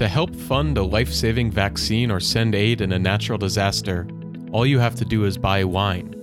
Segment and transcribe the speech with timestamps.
[0.00, 4.06] To help fund a life saving vaccine or send aid in a natural disaster,
[4.50, 6.14] all you have to do is buy wine.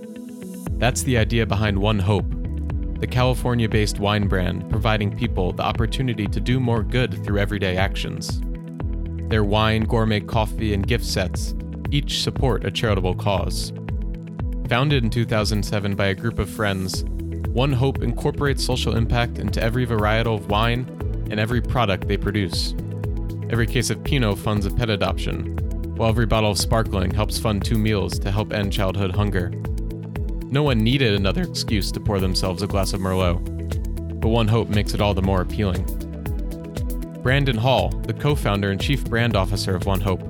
[0.78, 2.26] That's the idea behind One Hope,
[2.98, 7.76] the California based wine brand providing people the opportunity to do more good through everyday
[7.76, 8.42] actions.
[9.28, 11.54] Their wine, gourmet coffee, and gift sets
[11.92, 13.72] each support a charitable cause.
[14.66, 17.04] Founded in 2007 by a group of friends,
[17.50, 20.84] One Hope incorporates social impact into every varietal of wine
[21.30, 22.74] and every product they produce.
[23.50, 25.56] Every case of Pinot funds a pet adoption,
[25.96, 29.50] while every bottle of sparkling helps fund two meals to help end childhood hunger.
[30.50, 33.38] No one needed another excuse to pour themselves a glass of Merlot,
[34.20, 35.82] but One Hope makes it all the more appealing.
[37.22, 40.22] Brandon Hall, the co founder and chief brand officer of One Hope,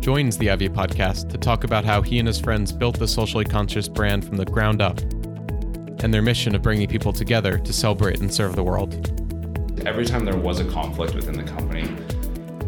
[0.00, 3.44] joins the Ivy podcast to talk about how he and his friends built the socially
[3.44, 8.20] conscious brand from the ground up and their mission of bringing people together to celebrate
[8.20, 9.10] and serve the world.
[9.86, 11.84] Every time there was a conflict within the company,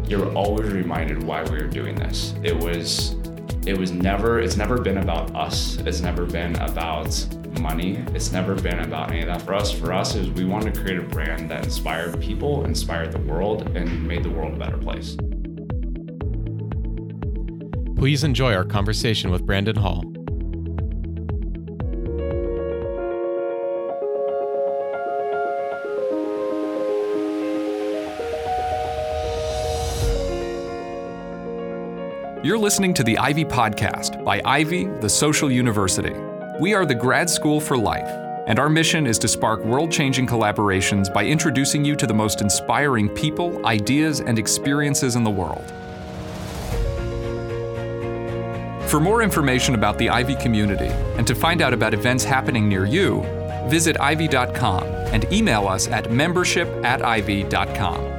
[0.09, 2.33] you're always reminded why we were doing this.
[2.43, 3.15] It was
[3.65, 5.77] it was never it's never been about us.
[5.77, 7.27] It's never been about
[7.59, 8.03] money.
[8.13, 9.71] It's never been about any of that for us.
[9.71, 13.75] For us is we wanted to create a brand that inspired people, inspired the world,
[13.75, 15.17] and made the world a better place.
[17.97, 20.03] Please enjoy our conversation with Brandon Hall.
[32.47, 36.13] You're listening to the Ivy Podcast by Ivy, the Social University.
[36.61, 38.07] We are the grad school for life,
[38.47, 42.39] and our mission is to spark world changing collaborations by introducing you to the most
[42.39, 45.65] inspiring people, ideas, and experiences in the world.
[48.89, 52.85] For more information about the Ivy community and to find out about events happening near
[52.85, 53.23] you,
[53.67, 58.16] visit ivy.com and email us at membership at ivy.com.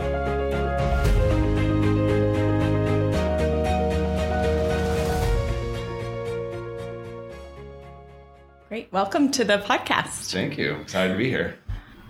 [8.90, 10.32] Welcome to the podcast.
[10.32, 10.76] Thank you.
[10.76, 11.58] Excited to be here.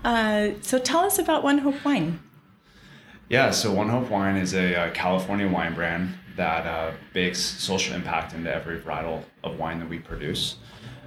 [0.04, 2.20] Uh, so tell us about One Hope Wine.
[3.28, 7.96] Yeah, so One Hope Wine is a, uh, California wine brand that uh, bakes social
[7.96, 10.58] impact into every varietal of wine that we produce.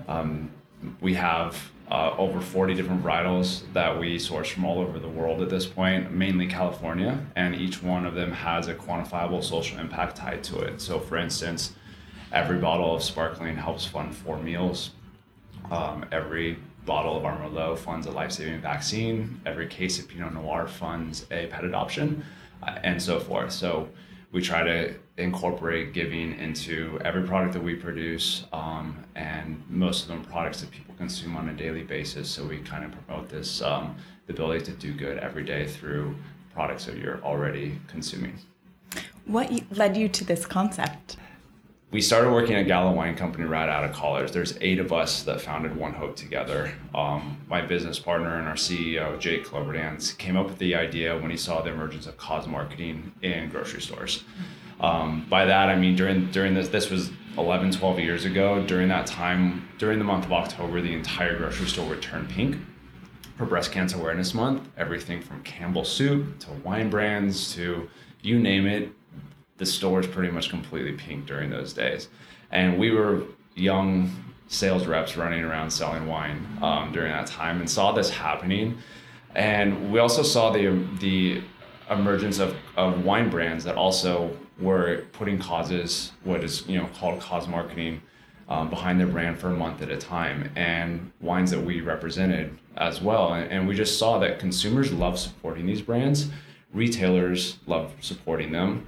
[0.09, 0.51] Um,
[0.99, 5.41] we have uh, over 40 different varietals that we source from all over the world
[5.41, 10.17] at this point, mainly California, and each one of them has a quantifiable social impact
[10.17, 10.81] tied to it.
[10.81, 11.71] So, for instance,
[12.33, 14.91] every bottle of sparkling helps fund four meals.
[15.71, 19.41] Um, every bottle of our funds a life saving vaccine.
[19.45, 22.23] Every case of Pinot Noir funds a pet adoption,
[22.61, 23.51] uh, and so forth.
[23.51, 23.89] So,
[24.31, 30.07] we try to incorporate giving into every product that we produce um, and most of
[30.07, 33.61] them products that people consume on a daily basis so we kind of promote this
[33.61, 33.95] um,
[34.27, 36.15] the ability to do good every day through
[36.53, 38.33] products that you're already consuming
[39.25, 41.17] what led you to this concept
[41.91, 44.31] we started working at Gallo Wine Company right out of college.
[44.31, 46.71] There's eight of us that founded One Hope together.
[46.95, 51.31] Um, my business partner and our CEO, Jake Kloberdanz, came up with the idea when
[51.31, 54.23] he saw the emergence of cause marketing in grocery stores.
[54.79, 58.65] Um, by that, I mean during during this this was 11, 12 years ago.
[58.65, 62.57] During that time, during the month of October, the entire grocery store would turn pink
[63.37, 64.67] for Breast Cancer Awareness Month.
[64.77, 67.89] Everything from Campbell Soup to wine brands to
[68.21, 68.91] you name it,
[69.61, 72.09] the store is pretty much completely pink during those days.
[72.51, 73.21] And we were
[73.53, 74.11] young
[74.47, 78.79] sales reps running around selling wine um, during that time and saw this happening.
[79.35, 81.43] And we also saw the the
[81.91, 87.21] emergence of, of wine brands that also were putting causes, what is you know called
[87.21, 88.01] cause marketing,
[88.49, 92.57] um, behind their brand for a month at a time, and wines that we represented
[92.77, 93.33] as well.
[93.33, 96.31] And, and we just saw that consumers love supporting these brands,
[96.73, 98.87] retailers love supporting them,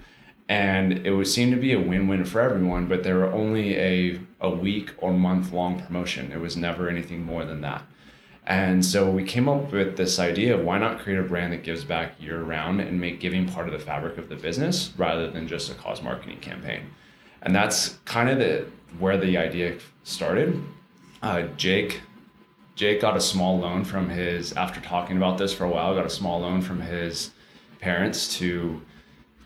[0.53, 4.19] and it would seem to be a win-win for everyone but they were only a,
[4.40, 6.31] a week or month long promotion.
[6.31, 7.81] It was never anything more than that.
[8.45, 11.63] And so we came up with this idea of why not create a brand that
[11.63, 15.28] gives back year round and make giving part of the fabric of the business rather
[15.28, 16.81] than just a cause marketing campaign.
[17.42, 18.68] And that's kind of the
[19.00, 20.62] where the idea started.
[21.24, 22.01] Uh, jake
[22.75, 26.06] jake got a small loan from his after talking about this for a while got
[26.06, 27.31] a small loan from his
[27.80, 28.81] parents to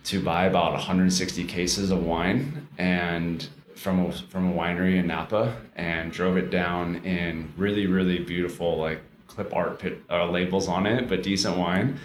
[0.07, 5.57] to buy about 160 cases of wine and from a, from a winery in Napa
[5.75, 10.85] and drove it down in really really beautiful like clip art pit, uh, labels on
[10.85, 11.99] it but decent wine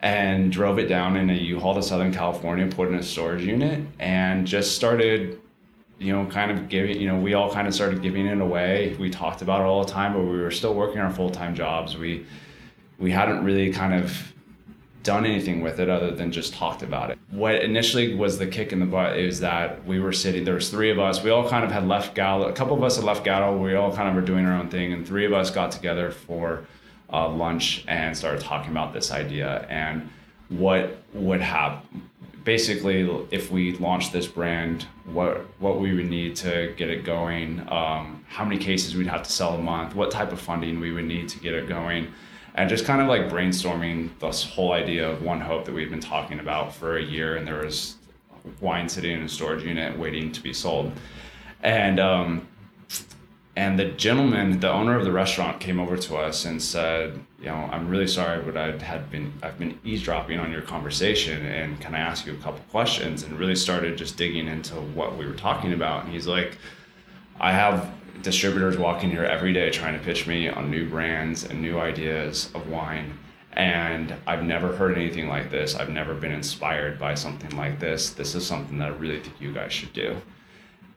[0.00, 3.86] and drove it down in a U-Haul to Southern California put in a storage unit
[3.98, 5.38] and just started
[5.98, 8.96] you know kind of giving you know we all kind of started giving it away.
[8.98, 11.98] We talked about it all the time but we were still working our full-time jobs.
[11.98, 12.24] We
[12.98, 14.31] we hadn't really kind of
[15.02, 17.18] done anything with it other than just talked about it.
[17.30, 20.44] What initially was the kick in the butt is that we were sitting.
[20.44, 21.22] There was three of us.
[21.22, 22.48] We all kind of had left Gallo.
[22.48, 23.56] A couple of us had left Gallo.
[23.56, 26.10] We all kind of were doing our own thing, and three of us got together
[26.10, 26.64] for
[27.12, 30.08] uh, lunch and started talking about this idea and
[30.48, 32.08] what would happen.
[32.44, 37.60] Basically, if we launched this brand, what what we would need to get it going,
[37.68, 40.90] um, how many cases we'd have to sell a month, what type of funding we
[40.90, 42.12] would need to get it going
[42.54, 46.00] and just kind of like brainstorming this whole idea of one hope that we've been
[46.00, 47.96] talking about for a year and there was
[48.60, 50.92] wine sitting in a storage unit waiting to be sold.
[51.62, 52.46] And um,
[53.56, 57.46] and the gentleman the owner of the restaurant came over to us and said you
[57.46, 61.78] know i'm really sorry but i had been i've been eavesdropping on your conversation and
[61.78, 63.22] can i ask you a couple questions?
[63.22, 66.04] And really started just digging into what we were talking about.
[66.04, 66.56] And he's like
[67.40, 71.44] i have distributors walking in here every day trying to pitch me on new brands
[71.44, 73.18] and new ideas of wine.
[73.54, 75.74] And I've never heard anything like this.
[75.74, 78.10] I've never been inspired by something like this.
[78.10, 80.16] This is something that I really think you guys should do.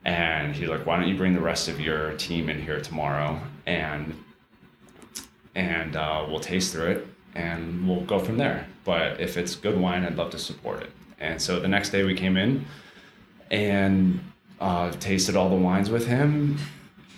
[0.04, 3.40] And he's like, why don't you bring the rest of your team in here tomorrow
[3.66, 4.14] and
[5.54, 8.66] and uh, we'll taste through it and we'll go from there.
[8.84, 10.90] But if it's good wine, I'd love to support it.
[11.18, 12.66] And so the next day we came in
[13.50, 14.20] and
[14.60, 16.58] uh, tasted all the wines with him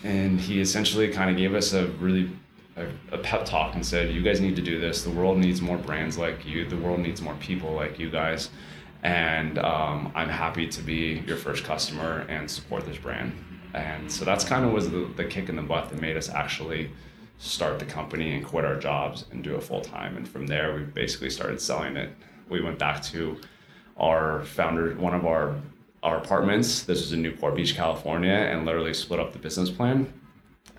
[0.04, 2.30] and he essentially kind of gave us a really
[2.76, 5.02] a, a, pep talk and said, "You guys need to do this.
[5.02, 6.68] The world needs more brands like you.
[6.68, 8.50] The world needs more people like you guys."
[9.02, 13.32] And um, I'm happy to be your first customer and support this brand.
[13.74, 16.28] And so that's kind of was the, the kick in the butt that made us
[16.28, 16.90] actually
[17.38, 20.16] start the company and quit our jobs and do it full time.
[20.16, 22.10] And from there, we basically started selling it.
[22.48, 23.38] We went back to
[23.96, 25.54] our founder, one of our
[26.02, 26.82] our apartments.
[26.82, 30.12] This was in Newport Beach, California, and literally split up the business plan.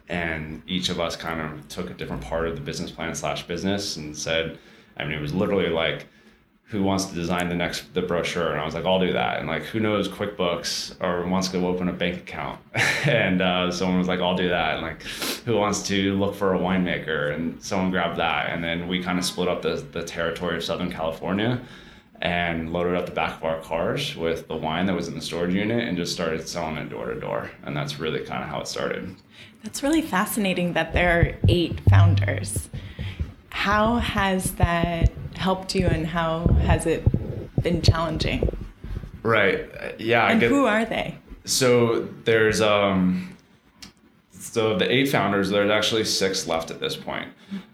[0.08, 3.46] And each of us kind of took a different part of the business plan slash
[3.46, 4.58] business and said,
[4.98, 6.08] I mean, it was literally like,
[6.70, 8.52] who wants to design the next the brochure?
[8.52, 9.40] And I was like, I'll do that.
[9.40, 12.60] And like, who knows QuickBooks or wants to open a bank account?
[13.06, 14.76] and uh, someone was like, I'll do that.
[14.76, 15.02] And like,
[15.46, 17.34] who wants to look for a winemaker?
[17.34, 18.50] And someone grabbed that.
[18.50, 21.60] And then we kind of split up the, the territory of Southern California
[22.22, 25.22] and loaded up the back of our cars with the wine that was in the
[25.22, 27.50] storage unit and just started selling it door to door.
[27.64, 29.16] And that's really kind of how it started.
[29.64, 32.70] That's really fascinating that there are eight founders.
[33.50, 37.06] How has that helped you and how has it
[37.62, 38.56] been challenging?
[39.24, 39.70] Right.
[40.00, 40.30] Yeah.
[40.30, 41.18] And who are they?
[41.46, 43.38] So there's um
[44.32, 47.30] so the eight founders, there's actually six left at this point.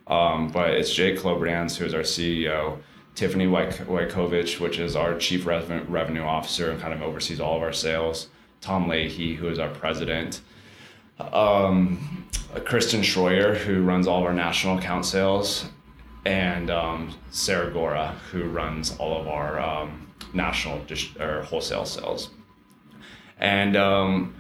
[0.08, 2.80] Um, but it's Jake Kloberdanz, who is our CEO.
[3.16, 7.74] Tiffany Wykovich, which is our chief revenue officer and kind of oversees all of our
[7.74, 8.28] sales.
[8.62, 10.42] Tom Leahy, who is our president.
[11.20, 12.28] Um,
[12.66, 15.66] Kristen Schroyer, who runs all of our national account sales.
[16.26, 22.32] And um, Sarah Gora, who runs all of our um, national dis- or wholesale sales.
[23.40, 24.36] And um,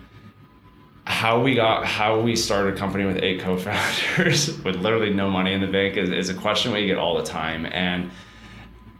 [1.05, 5.53] how we got how we started a company with eight co-founders with literally no money
[5.53, 8.09] in the bank is, is a question we get all the time and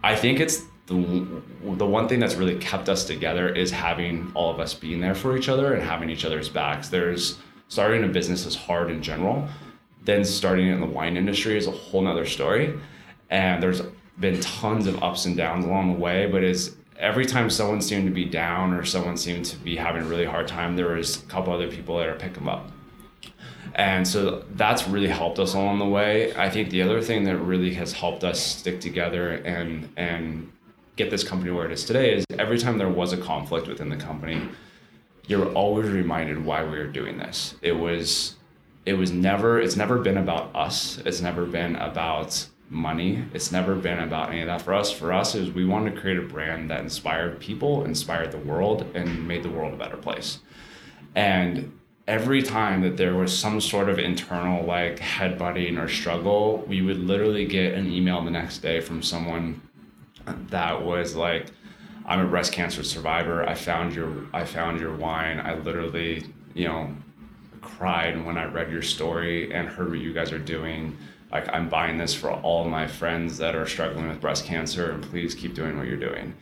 [0.05, 4.51] I think it's the the one thing that's really kept us together is having all
[4.51, 6.89] of us being there for each other and having each other's backs.
[6.89, 9.47] There's starting a business is hard in general.
[10.03, 12.79] Then starting in the wine industry is a whole nother story.
[13.31, 13.81] And there's
[14.19, 18.05] been tons of ups and downs along the way, but is every time someone seemed
[18.05, 21.23] to be down or someone seemed to be having a really hard time, there was
[21.23, 22.69] a couple other people that are picking them up.
[23.75, 26.33] And so that's really helped us along the way.
[26.35, 30.51] I think the other thing that really has helped us stick together and and
[30.95, 33.89] get this company where it is today is every time there was a conflict within
[33.89, 34.41] the company,
[35.27, 37.55] you're always reminded why we were doing this.
[37.61, 38.35] It was
[38.85, 40.99] it was never it's never been about us.
[41.05, 43.25] It's never been about money.
[43.33, 44.89] It's never been about any of that for us.
[44.89, 48.85] For us is we wanted to create a brand that inspired people, inspired the world,
[48.95, 50.39] and made the world a better place.
[51.13, 51.73] And
[52.07, 56.99] every time that there was some sort of internal like headbutting or struggle, we would
[56.99, 59.61] literally get an email the next day from someone
[60.49, 61.47] that was like,
[62.05, 63.47] I'm a breast cancer survivor.
[63.47, 65.39] I found your I found your wine.
[65.39, 66.95] I literally, you know,
[67.61, 70.95] cried when I read your story and heard what you guys are doing.
[71.31, 75.03] Like I'm buying this for all my friends that are struggling with breast cancer and
[75.03, 76.35] please keep doing what you're doing.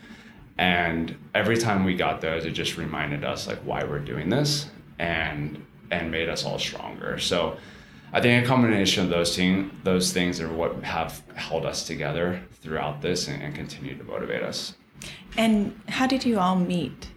[0.58, 4.68] And every time we got those, it just reminded us like why we're doing this
[5.00, 7.20] and and made us all stronger.
[7.20, 7.58] So
[8.12, 12.42] I think a combination of those thing, those things are what have held us together
[12.62, 14.76] throughout this and, and continue to motivate us.
[15.38, 17.10] And how did you all meet?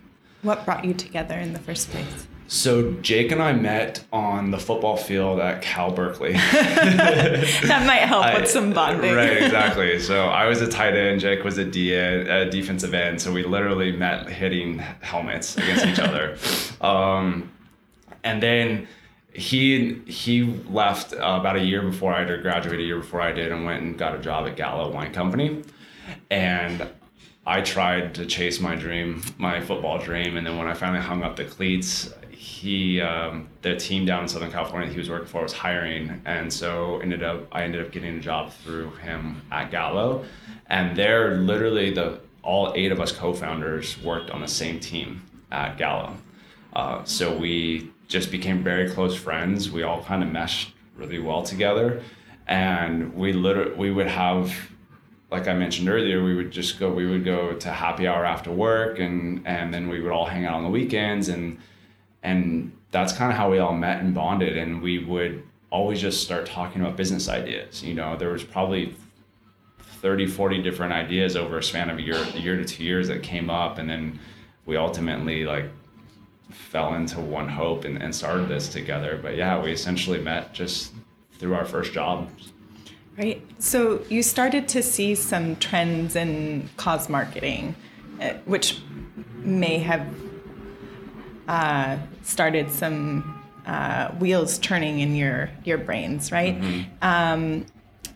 [0.42, 2.26] What brought you together in the first place?
[2.49, 6.33] So Jake and I met on the football field at Cal Berkeley.
[6.52, 9.14] that might help I, with some bonding.
[9.14, 9.99] Right, exactly.
[9.99, 13.21] So I was a tight end, Jake was a, D, a defensive end.
[13.21, 16.37] So we literally met hitting helmets against each other.
[16.80, 17.50] Um,
[18.26, 18.88] and then
[19.33, 23.33] he he left uh, about a year before I did, graduated a year before I
[23.33, 25.62] did, and went and got a job at Gallo Wine Company.
[26.30, 26.88] And
[27.47, 31.23] I tried to chase my dream, my football dream, and then when I finally hung
[31.23, 35.28] up the cleats, he um, the team down in Southern California that he was working
[35.28, 39.40] for was hiring, and so ended up I ended up getting a job through him
[39.52, 40.25] at Gallo,
[40.66, 45.76] and there literally the all eight of us co-founders worked on the same team at
[45.76, 46.16] Gallo,
[46.73, 49.70] uh, so we just became very close friends.
[49.70, 52.02] We all kind of meshed really well together,
[52.46, 54.54] and we literally we would have
[55.30, 56.92] like I mentioned earlier, we would just go.
[56.92, 60.44] We would go to happy hour after work, and and then we would all hang
[60.46, 61.58] out on the weekends, and
[62.22, 66.22] and that's kind of how we all met and bonded and we would always just
[66.22, 68.94] start talking about business ideas you know there was probably
[69.78, 73.08] 30 40 different ideas over a span of a year a year to two years
[73.08, 74.18] that came up and then
[74.64, 75.66] we ultimately like
[76.50, 80.93] fell into one hope and, and started this together but yeah we essentially met just
[81.38, 82.29] through our first job
[83.19, 87.75] right so you started to see some trends in cause marketing
[88.21, 88.79] eh, which
[89.43, 90.07] may have
[91.49, 96.61] uh, started some uh, wheels turning in your your brains, right?
[96.61, 96.91] Mm-hmm.
[97.03, 97.67] Um,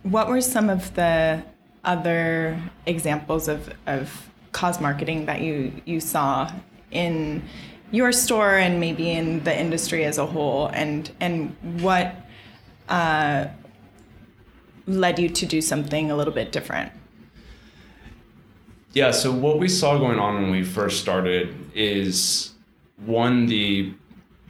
[0.02, 1.42] what were some of the
[1.84, 6.50] other examples of, of cause marketing that you you saw
[6.90, 7.42] in
[7.90, 12.14] your store and maybe in the industry as a whole, and and what
[12.88, 13.46] uh,
[14.86, 16.92] led you to do something a little bit different?
[18.92, 22.52] Yeah, so what we saw going on when we first started is
[23.04, 23.94] one the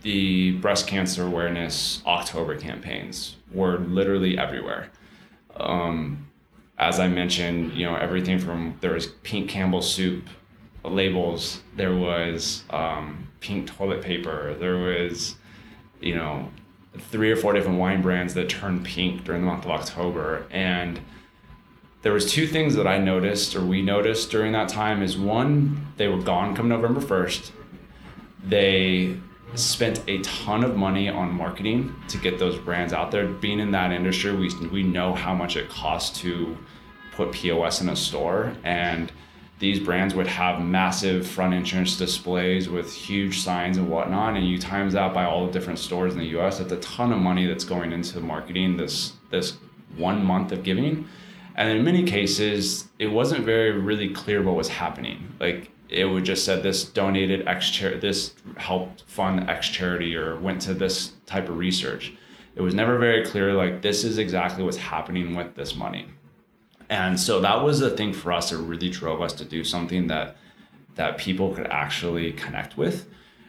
[0.02, 4.90] the breast cancer awareness October campaigns were literally everywhere.
[5.56, 6.26] Um,
[6.78, 10.28] as I mentioned, you know everything from there was pink Campbell soup
[10.84, 15.36] labels, there was um, pink toilet paper, there was
[16.00, 16.48] you know
[16.98, 21.00] three or four different wine brands that turned pink during the month of October and
[22.02, 25.86] there was two things that I noticed or we noticed during that time is one
[25.98, 27.52] they were gone come November 1st
[28.44, 29.16] they
[29.54, 33.26] spent a ton of money on marketing to get those brands out there.
[33.26, 36.56] Being in that industry, we, we know how much it costs to
[37.12, 38.54] put POS in a store.
[38.62, 39.10] And
[39.60, 44.34] these brands would have massive front entrance displays with huge signs and whatnot.
[44.34, 47.12] And you times that by all the different stores in the US, that's a ton
[47.12, 49.58] of money that's going into marketing this this
[49.96, 51.06] one month of giving.
[51.56, 55.34] And in many cases, it wasn't very really clear what was happening.
[55.38, 60.38] Like it would just said this donated X charity, this helped fund X charity or
[60.40, 62.14] went to this type of research.
[62.54, 66.06] It was never very clear, like, this is exactly what's happening with this money.
[66.90, 70.08] And so that was the thing for us that really drove us to do something
[70.08, 70.36] that
[70.96, 73.06] that people could actually connect with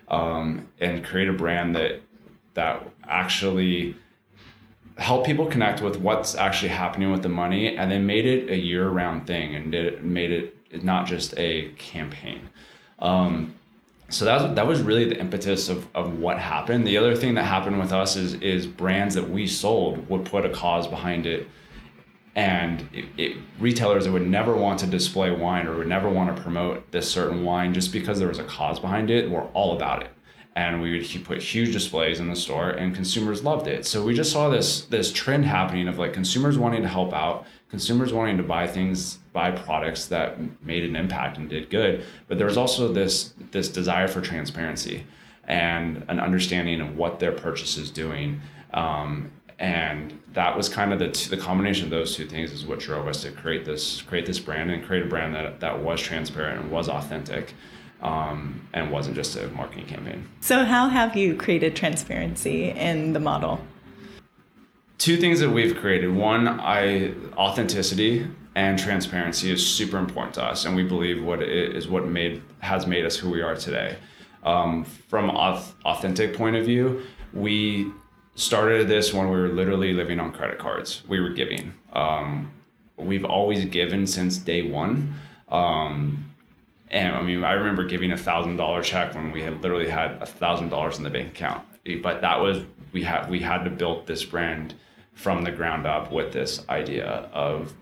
[0.07, 2.01] um, and create a brand that
[2.53, 3.95] that actually
[4.97, 8.57] help people connect with what's actually happening with the money and then made it a
[8.57, 12.47] year-round thing and did, made it not just a campaign.
[12.99, 13.55] Um,
[14.09, 16.85] so that was, that was really the impetus of, of what happened.
[16.85, 20.45] The other thing that happened with us is is brands that we sold would put
[20.45, 21.47] a cause behind it,
[22.35, 26.33] and it, it, retailers that would never want to display wine or would never want
[26.35, 29.75] to promote this certain wine just because there was a cause behind it were all
[29.75, 30.11] about it.
[30.55, 33.85] And we would put huge displays in the store and consumers loved it.
[33.85, 37.45] So we just saw this this trend happening of like consumers wanting to help out
[37.69, 42.03] consumers wanting to buy things buy products that made an impact and did good.
[42.27, 45.05] But there was also this this desire for transparency
[45.45, 48.41] and an understanding of what their purchase is doing
[48.73, 52.79] um, and that was kind of the, the combination of those two things is what
[52.79, 56.01] drove us to create this create this brand and create a brand that, that was
[56.01, 57.53] transparent and was authentic
[58.01, 60.27] um, and wasn't just a marketing campaign.
[60.39, 63.61] So, how have you created transparency in the model?
[64.97, 66.11] Two things that we've created.
[66.11, 71.75] One, I authenticity and transparency is super important to us, and we believe what it
[71.75, 73.97] is what made has made us who we are today.
[74.43, 77.91] Um, from authentic point of view, we
[78.35, 81.03] started this when we were literally living on credit cards.
[81.07, 81.73] We were giving.
[81.93, 82.51] Um,
[82.97, 85.13] we've always given since day one.
[85.49, 86.31] Um,
[86.89, 90.21] and I mean, I remember giving a thousand dollar check when we had literally had
[90.21, 91.65] a thousand dollars in the bank account.
[92.01, 94.75] But that was we had we had to build this brand
[95.13, 97.73] from the ground up with this idea of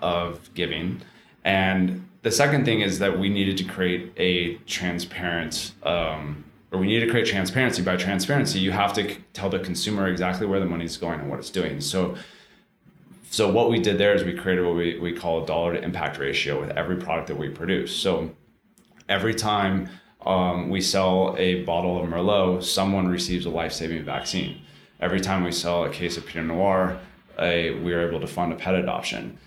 [0.00, 1.00] of giving.
[1.44, 6.86] And the second thing is that we needed to create a transparent um, or we
[6.86, 7.82] need to create transparency.
[7.82, 11.38] By transparency, you have to tell the consumer exactly where the money's going and what
[11.38, 11.80] it's doing.
[11.80, 12.16] So,
[13.30, 15.82] so what we did there is we created what we, we call a dollar to
[15.82, 17.94] impact ratio with every product that we produce.
[17.94, 18.30] So
[19.08, 19.88] every time
[20.24, 24.60] um, we sell a bottle of Merlot, someone receives a life-saving vaccine.
[25.00, 26.98] Every time we sell a case of Pinot Noir,
[27.38, 29.38] a, we are able to fund a pet adoption.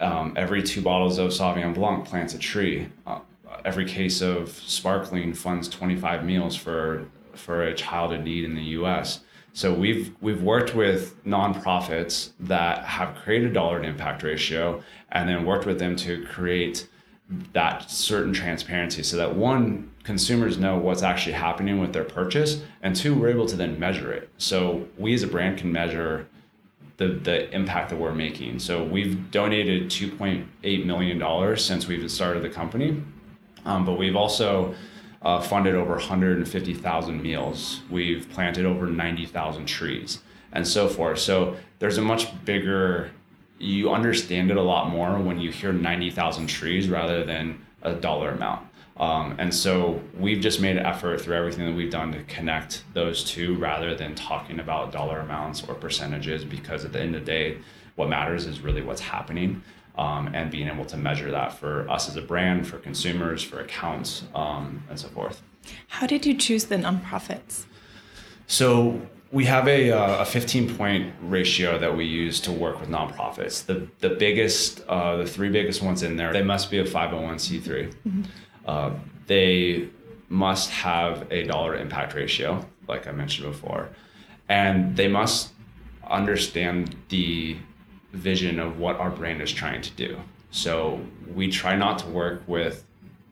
[0.00, 2.88] Um, every two bottles of Sauvignon Blanc plants a tree.
[3.06, 3.20] Uh,
[3.64, 8.62] every case of sparkling funds 25 meals for for a child in need in the
[8.62, 9.20] U.S.
[9.52, 15.28] So we've we've worked with nonprofits that have created a dollar to impact ratio, and
[15.28, 16.88] then worked with them to create
[17.52, 22.96] that certain transparency, so that one consumers know what's actually happening with their purchase, and
[22.96, 24.30] two we're able to then measure it.
[24.38, 26.26] So we as a brand can measure
[26.96, 28.58] the the impact that we're making.
[28.58, 33.02] So we've donated 2.8 million dollars since we've started the company
[33.68, 34.74] um, but we've also
[35.22, 37.82] uh, funded over 150,000 meals.
[37.90, 40.22] We've planted over 90,000 trees
[40.52, 41.18] and so forth.
[41.18, 43.10] So there's a much bigger,
[43.58, 48.30] you understand it a lot more when you hear 90,000 trees rather than a dollar
[48.30, 48.66] amount.
[48.96, 52.82] Um, and so we've just made an effort through everything that we've done to connect
[52.94, 57.24] those two rather than talking about dollar amounts or percentages because at the end of
[57.24, 57.58] the day,
[57.96, 59.62] what matters is really what's happening
[59.98, 63.60] um, and being able to measure that for us as a brand, for consumers, for
[63.60, 65.42] accounts, um, and so forth.
[65.88, 67.64] How did you choose the nonprofits?
[68.46, 69.02] So
[69.32, 73.66] we have a, uh, a 15 point ratio that we use to work with nonprofits.
[73.66, 77.62] The, the biggest, uh, the three biggest ones in there, they must be a 501c3.
[77.62, 78.22] Mm-hmm.
[78.64, 78.92] Uh,
[79.26, 79.88] they
[80.28, 83.88] must have a dollar impact ratio, like I mentioned before,
[84.48, 85.52] and they must
[86.08, 87.56] understand the
[88.12, 90.18] vision of what our brand is trying to do.
[90.50, 91.00] So
[91.34, 92.84] we try not to work with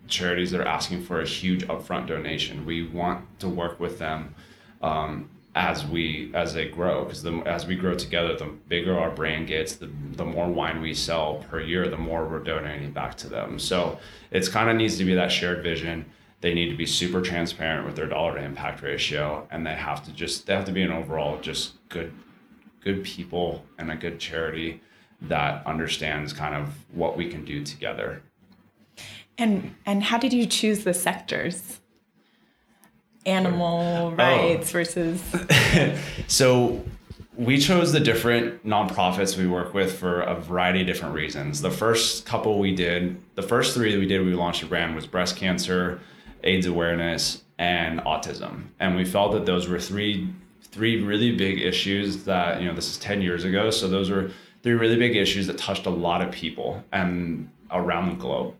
[0.09, 2.66] charities that are asking for a huge upfront donation.
[2.66, 4.35] We want to work with them
[4.83, 9.11] um, as we as they grow because the, as we grow together, the bigger our
[9.11, 13.16] brand gets, the the more wine we sell per year, the more we're donating back
[13.16, 13.59] to them.
[13.59, 13.98] So
[14.31, 16.05] it's kind of needs to be that shared vision.
[16.42, 20.05] They need to be super transparent with their dollar to impact ratio, and they have
[20.05, 22.12] to just they have to be an overall just good
[22.87, 24.81] good people and a good charity
[25.20, 28.22] that understands kind of what we can do together.
[29.37, 31.81] And and how did you choose the sectors?
[33.27, 34.16] Animal oh.
[34.16, 34.72] rights oh.
[34.72, 35.20] versus
[36.29, 36.85] So
[37.37, 41.61] we chose the different nonprofits we work with for a variety of different reasons.
[41.61, 44.94] The first couple we did, the first three that we did, we launched a brand
[44.94, 46.01] was breast cancer,
[46.44, 48.68] AIDS awareness, and autism.
[48.79, 50.33] And we felt that those were three
[50.76, 53.70] three really big issues that you know this is 10 years ago.
[53.70, 54.30] So those were
[54.62, 58.54] three really big issues that touched a lot of people and around the globe.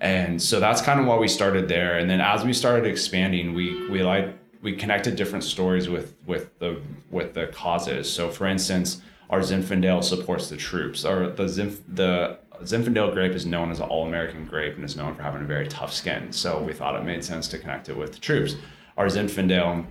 [0.00, 1.98] And so that's kind of why we started there.
[1.98, 6.58] And then as we started expanding we we like we connected different stories with with
[6.60, 8.10] the with the causes.
[8.10, 11.04] So for instance our zinfandel supports the troops.
[11.04, 15.14] Or the Zinf, the Zinfandel grape is known as an all-American grape and is known
[15.14, 16.32] for having a very tough skin.
[16.32, 18.56] So we thought it made sense to connect it with the troops.
[18.96, 19.86] Our Zinfandel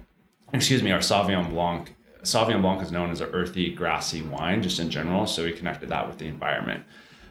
[0.54, 1.96] excuse me, our Sauvignon Blanc.
[2.24, 5.26] Sauvignon Blanc is known as an earthy, grassy wine, just in general.
[5.26, 6.84] So we connected that with the environment.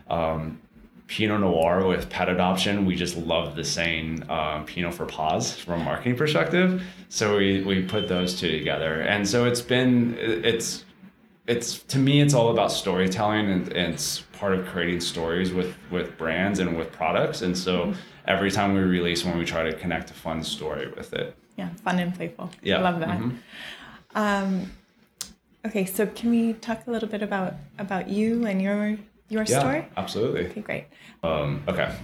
[0.09, 0.61] Um,
[1.09, 5.81] Pinot Noir with pet adoption, we just love the saying um, Pinot for paws from
[5.81, 6.83] a marketing perspective.
[7.09, 9.01] So we, we put those two together.
[9.01, 10.85] And so it's been, it's,
[11.47, 15.75] it's to me, it's all about storytelling and, and it's part of creating stories with,
[15.91, 17.41] with brands and with products.
[17.41, 17.95] And so
[18.27, 21.69] every time we release one, we try to connect a fun story with it yeah,
[21.85, 22.51] fun and playful.
[22.63, 23.19] Yeah, I love that.
[23.19, 23.37] Mm-hmm.
[24.15, 24.73] Um,
[25.67, 28.97] okay, so can we talk a little bit about about you and your
[29.29, 29.89] your yeah, story?
[29.97, 30.47] Absolutely.
[30.47, 30.85] Okay, great.
[31.23, 31.95] Um, okay.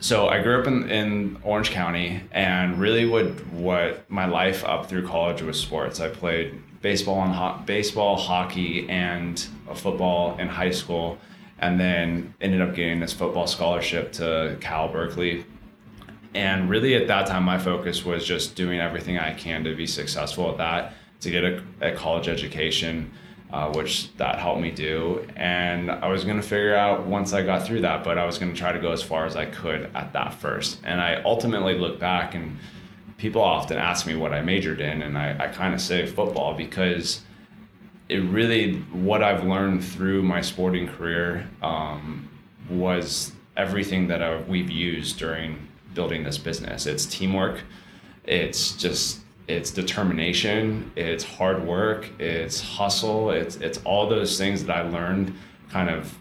[0.00, 4.86] So I grew up in, in Orange County, and really, what what my life up
[4.88, 6.00] through college was sports.
[6.00, 9.38] I played baseball and ho- baseball, hockey, and
[9.74, 11.18] football in high school,
[11.58, 15.44] and then ended up getting this football scholarship to Cal Berkeley
[16.36, 19.86] and really, at that time, my focus was just doing everything I can to be
[19.86, 23.10] successful at that, to get a, a college education,
[23.50, 25.26] uh, which that helped me do.
[25.34, 28.36] And I was going to figure out once I got through that, but I was
[28.36, 30.78] going to try to go as far as I could at that first.
[30.84, 32.58] And I ultimately look back, and
[33.16, 36.52] people often ask me what I majored in, and I, I kind of say football
[36.52, 37.22] because
[38.10, 42.28] it really, what I've learned through my sporting career um,
[42.68, 45.65] was everything that I, we've used during
[45.96, 46.86] building this business.
[46.86, 47.64] It's teamwork.
[48.24, 50.92] It's just it's determination.
[50.94, 52.08] It's hard work.
[52.20, 53.30] It's hustle.
[53.30, 55.34] It's it's all those things that I learned
[55.70, 56.16] kind of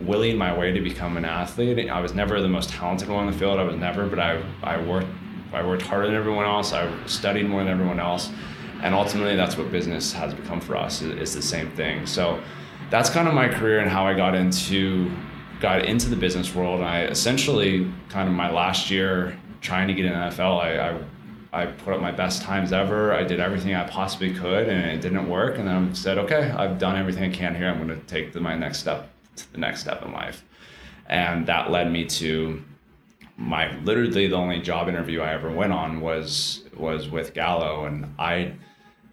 [0.00, 1.90] willing my way to become an athlete.
[1.90, 3.58] I was never the most talented one in the field.
[3.60, 5.08] I was never, but I I worked
[5.52, 6.72] I worked harder than everyone else.
[6.72, 8.30] I studied more than everyone else,
[8.82, 11.02] and ultimately, that's what business has become for us.
[11.02, 12.06] It's the same thing.
[12.06, 12.40] So
[12.90, 15.10] that's kind of my career and how I got into
[15.62, 16.80] got into the business world.
[16.80, 20.60] And I essentially kind of my last year trying to get in NFL.
[20.60, 21.00] I, I
[21.54, 23.12] I put up my best times ever.
[23.12, 25.58] I did everything I possibly could, and it didn't work.
[25.58, 27.68] And then I said, okay, I've done everything I can here.
[27.68, 30.44] I'm going to take the, my next step to the next step in life,
[31.06, 32.62] and that led me to
[33.36, 38.14] my literally the only job interview I ever went on was was with Gallo, and
[38.18, 38.54] I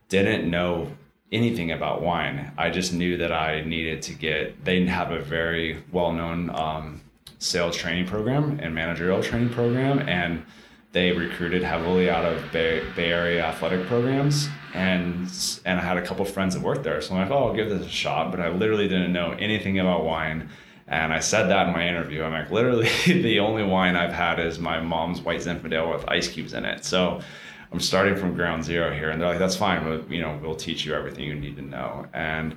[0.08, 0.92] didn't know
[1.32, 2.52] anything about wine.
[2.58, 4.66] I just knew that I needed to get.
[4.66, 7.02] They have a very well known um,
[7.38, 10.46] sales training program and managerial training program, and
[10.92, 15.30] they recruited heavily out of Bay, Bay Area athletic programs, and
[15.66, 17.70] and I had a couple friends that worked there, so I'm like, oh, I'll give
[17.70, 18.32] this a shot.
[18.32, 20.50] But I literally didn't know anything about wine,
[20.88, 22.24] and I said that in my interview.
[22.24, 26.28] I'm like, literally, the only wine I've had is my mom's white Zinfandel with ice
[26.28, 26.84] cubes in it.
[26.86, 27.22] So
[27.72, 30.56] I'm starting from ground zero here, and they're like, that's fine, but you know, we'll
[30.56, 32.56] teach you everything you need to know, and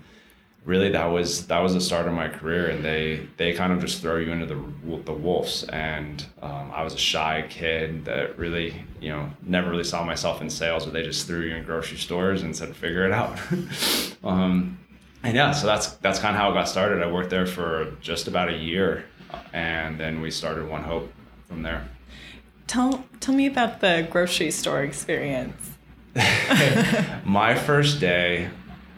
[0.64, 3.80] really that was that was the start of my career and they they kind of
[3.80, 5.64] just throw you into the the wolves.
[5.64, 10.40] And um, I was a shy kid that really you know never really saw myself
[10.40, 13.38] in sales but they just threw you in grocery stores and said figure it out.
[14.24, 14.78] Um,
[15.24, 17.02] and yeah so that's that's kind of how it got started.
[17.02, 19.04] I worked there for just about a year
[19.52, 21.12] and then we started One Hope
[21.48, 21.88] from there
[22.72, 25.70] tell tell me about the grocery store experience
[27.24, 28.50] my first day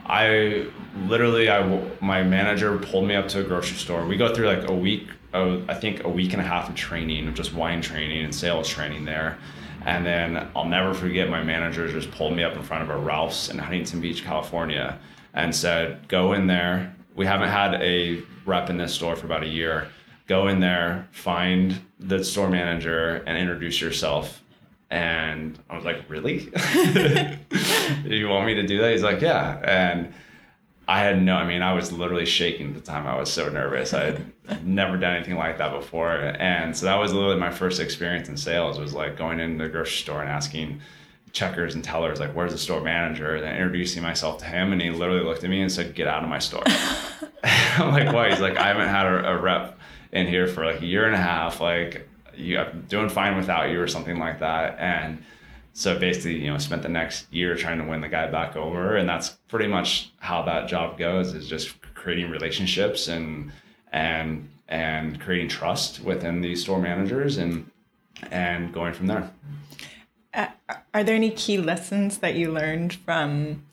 [0.06, 0.66] I
[1.06, 1.62] literally, I
[2.00, 4.06] my manager pulled me up to a grocery store.
[4.06, 6.74] We go through like a week, of, I think a week and a half of
[6.74, 9.38] training, of just wine training and sales training there.
[9.86, 12.96] And then I'll never forget my manager just pulled me up in front of a
[12.96, 14.98] Ralph's in Huntington Beach, California,
[15.34, 16.94] and said, "Go in there.
[17.14, 19.88] We haven't had a rep in this store for about a year.
[20.26, 24.42] Go in there, find the store manager, and introduce yourself."
[24.90, 26.50] And I was like, "Really?
[28.04, 30.12] you want me to do that?" He's like, "Yeah." And
[30.86, 33.06] I had no, I mean, I was literally shaking at the time.
[33.06, 33.94] I was so nervous.
[33.94, 36.12] I had never done anything like that before.
[36.12, 39.70] And so that was literally my first experience in sales was like going into the
[39.70, 40.80] grocery store and asking
[41.32, 43.34] checkers and tellers, like, where's the store manager?
[43.34, 44.72] And introducing myself to him.
[44.72, 46.62] And he literally looked at me and said, get out of my store.
[47.44, 48.30] I'm like, why?
[48.30, 49.78] He's like, I haven't had a, a, rep
[50.14, 51.60] in here for like a year and a half.
[51.60, 54.78] Like, you, I'm doing fine without you or something like that.
[54.78, 55.22] And
[55.74, 58.96] so basically, you know, spent the next year trying to win the guy back over,
[58.96, 61.34] and that's pretty much how that job goes.
[61.34, 63.50] Is just creating relationships and
[63.92, 67.68] and and creating trust within these store managers and
[68.30, 69.30] and going from there.
[70.32, 70.46] Uh,
[70.92, 73.64] are there any key lessons that you learned from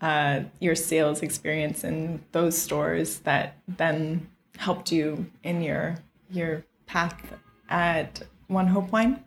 [0.00, 5.96] uh, your sales experience in those stores that then helped you in your
[6.30, 7.34] your path
[7.68, 9.22] at One Hope Wine?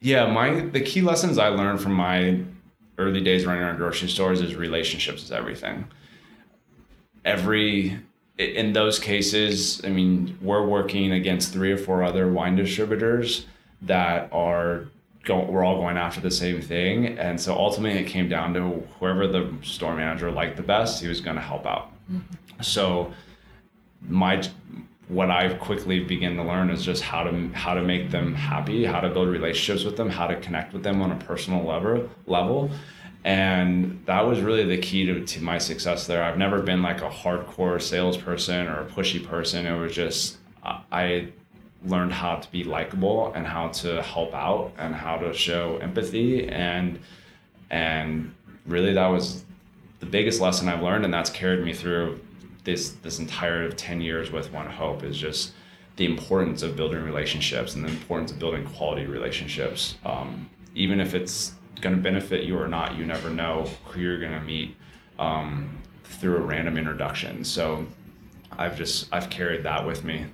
[0.00, 2.40] Yeah, my the key lessons I learned from my
[2.98, 5.86] early days running our grocery stores is relationships is everything.
[7.24, 7.98] Every
[8.38, 13.46] in those cases, I mean, we're working against three or four other wine distributors
[13.82, 14.86] that are
[15.24, 17.18] going, we're all going after the same thing.
[17.18, 21.08] And so ultimately it came down to whoever the store manager liked the best, he
[21.08, 21.90] was going to help out.
[22.10, 22.62] Mm-hmm.
[22.62, 23.12] So
[24.06, 24.42] my
[25.08, 28.84] what I quickly began to learn is just how to how to make them happy,
[28.84, 32.08] how to build relationships with them, how to connect with them on a personal level
[32.26, 32.70] level.
[33.24, 36.22] And that was really the key to, to my success there.
[36.22, 39.66] I've never been like a hardcore salesperson or a pushy person.
[39.66, 41.28] It was just I
[41.84, 46.48] learned how to be likable and how to help out and how to show empathy
[46.48, 46.98] and
[47.70, 48.34] and
[48.66, 49.44] really that was
[50.00, 52.20] the biggest lesson I've learned and that's carried me through
[52.68, 55.54] this this entire 10 years with one hope is just
[55.96, 59.96] the importance of building relationships and the importance of building quality relationships.
[60.04, 64.20] Um, even if it's going to benefit you or not you never know who you're
[64.20, 64.76] going to meet
[65.18, 67.42] um, through a random introduction.
[67.42, 67.86] So
[68.58, 70.26] i've just i've carried that with me.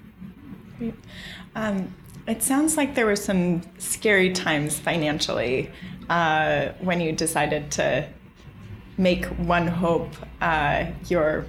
[1.54, 1.94] Um,
[2.26, 5.70] it sounds like there were some scary times financially
[6.08, 8.08] uh, when you decided to
[8.98, 11.46] make one hope uh, your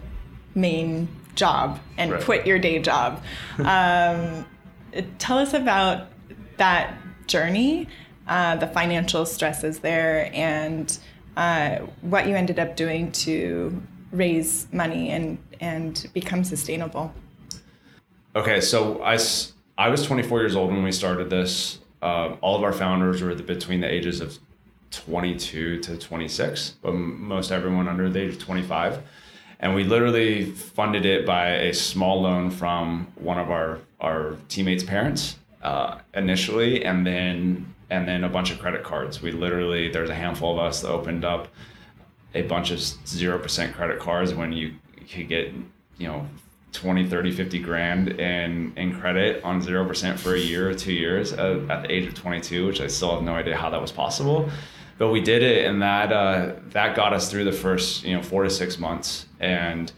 [0.55, 2.23] main job and right.
[2.23, 3.21] quit your day job.
[3.59, 4.45] Um,
[5.17, 6.07] tell us about
[6.55, 7.87] that journey,
[8.27, 10.97] uh, the financial stresses there, and
[11.35, 17.13] uh, what you ended up doing to raise money and and become sustainable.
[18.35, 19.17] Okay, so I,
[19.77, 21.79] I was 24 years old when we started this.
[22.01, 24.37] Uh, all of our founders were the, between the ages of
[24.91, 29.01] 22 to 26, but most everyone under the age of 25
[29.65, 34.83] and we literally funded it by a small loan from one of our our teammates'
[34.83, 39.23] parents uh, initially, and then and then a bunch of credit cards.
[39.23, 41.47] We literally there's a handful of us that opened up
[42.35, 44.75] a bunch of zero percent credit cards when you
[45.11, 45.51] could get
[45.97, 46.27] you know
[46.73, 51.33] 20 30 50 grand in in credit on 0% for a year or two years
[51.33, 53.93] at, at, the age of 22 which i still have no idea how that was
[53.93, 54.49] possible
[54.97, 58.21] but we did it and that uh, that got us through the first you know
[58.21, 59.91] four to six months and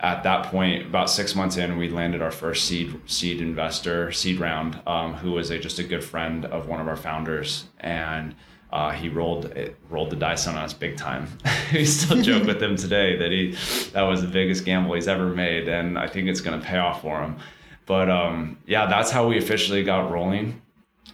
[0.00, 4.40] at that point about six months in we landed our first seed seed investor seed
[4.40, 8.34] round um, who was a, just a good friend of one of our founders and
[8.72, 11.28] uh, he rolled it, rolled the dice on us big time.
[11.72, 13.54] we still joke with him today that he
[13.92, 16.78] that was the biggest gamble he's ever made, and I think it's going to pay
[16.78, 17.36] off for him.
[17.84, 20.62] But um, yeah, that's how we officially got rolling,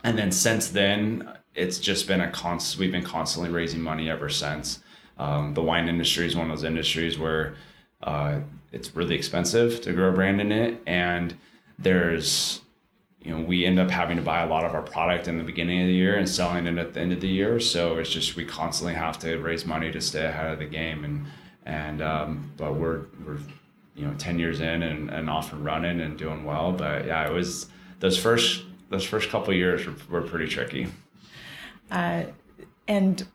[0.05, 1.29] and then since then,
[1.59, 2.81] it's just been a constant.
[2.81, 4.81] We've been constantly raising money ever since.
[5.19, 7.57] Um, the wine industry is one of those industries where
[8.03, 8.41] uh,
[8.73, 11.37] it's really expensive to grow a brand in it, and
[11.79, 12.61] there's
[13.21, 15.45] you know, we end up having to buy a lot of our product in the
[15.45, 17.59] beginning of the year and selling it at the end of the year.
[17.59, 21.05] So it's just we constantly have to raise money to stay ahead of the game.
[21.05, 21.27] And
[21.67, 23.39] and um, but we're we're
[23.97, 26.73] you know ten years in and, and off and running and doing well.
[26.73, 27.67] But yeah, it was
[27.99, 30.87] those first those first couple years were, were pretty tricky.
[31.91, 32.25] Uh,
[32.87, 33.27] and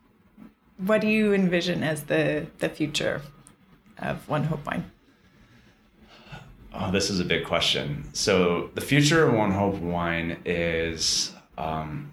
[0.78, 3.22] what do you envision as the the future
[3.98, 4.90] of One Hope Wine?
[6.72, 8.04] Oh, this is a big question.
[8.12, 12.12] So the future of One Hope Wine is um,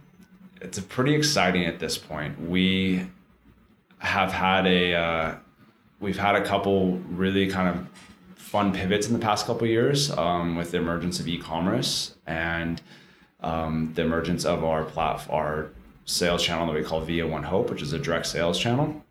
[0.61, 2.39] it's pretty exciting at this point.
[2.39, 3.07] We
[3.97, 5.35] have had a uh,
[5.99, 7.87] we've had a couple really kind of
[8.35, 12.81] fun pivots in the past couple years um, with the emergence of e-commerce and
[13.41, 15.69] um, the emergence of our platform, our
[16.11, 19.01] sales channel that we call Via One Hope, which is a direct sales channel,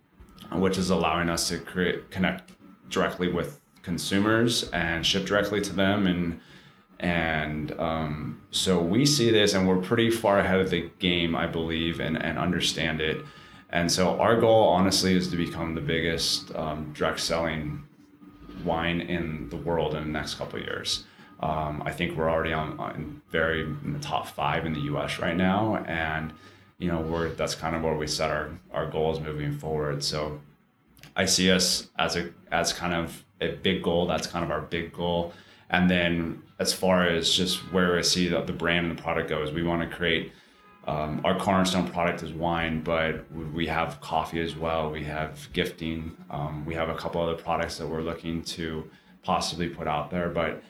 [0.53, 2.53] which is allowing us to create connect
[2.91, 6.07] directly with consumers and ship directly to them.
[6.07, 6.41] And
[6.99, 11.47] and um, so we see this and we're pretty far ahead of the game i
[11.47, 13.25] believe and, and understand it.
[13.71, 17.85] And so our goal honestly is to become the biggest um, direct selling
[18.65, 21.05] wine in the world in the next couple years.
[21.41, 25.19] Um, i think we're already on, on very in the top five in the us
[25.19, 25.77] right now.
[25.87, 26.35] And
[26.81, 30.41] you know we're that's kind of where we set our, our goals moving forward so
[31.15, 34.07] i see us as a as kind of a big goal.
[34.07, 35.33] That's kind of our big goal.
[35.71, 39.29] And then as far as just where I see the, the brand and the product
[39.29, 40.33] goes, we want to create
[40.87, 44.91] um, our cornerstone product is wine, but we have coffee as well.
[44.91, 46.17] We have gifting.
[46.31, 48.89] Um, we have a couple other products that we're looking to
[49.23, 50.63] possibly put out there, but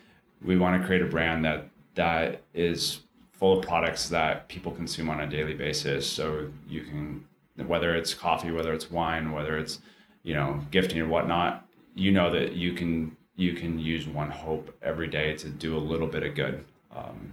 [0.42, 3.01] we want to create a brand that that is
[3.40, 6.07] full of products that people consume on a daily basis.
[6.07, 7.24] So you can,
[7.66, 9.81] whether it's coffee, whether it's wine, whether it's
[10.22, 14.76] you know gifting or whatnot, you know that you can you can use one hope
[14.83, 16.64] every day to do a little bit of good.
[16.94, 17.33] Um,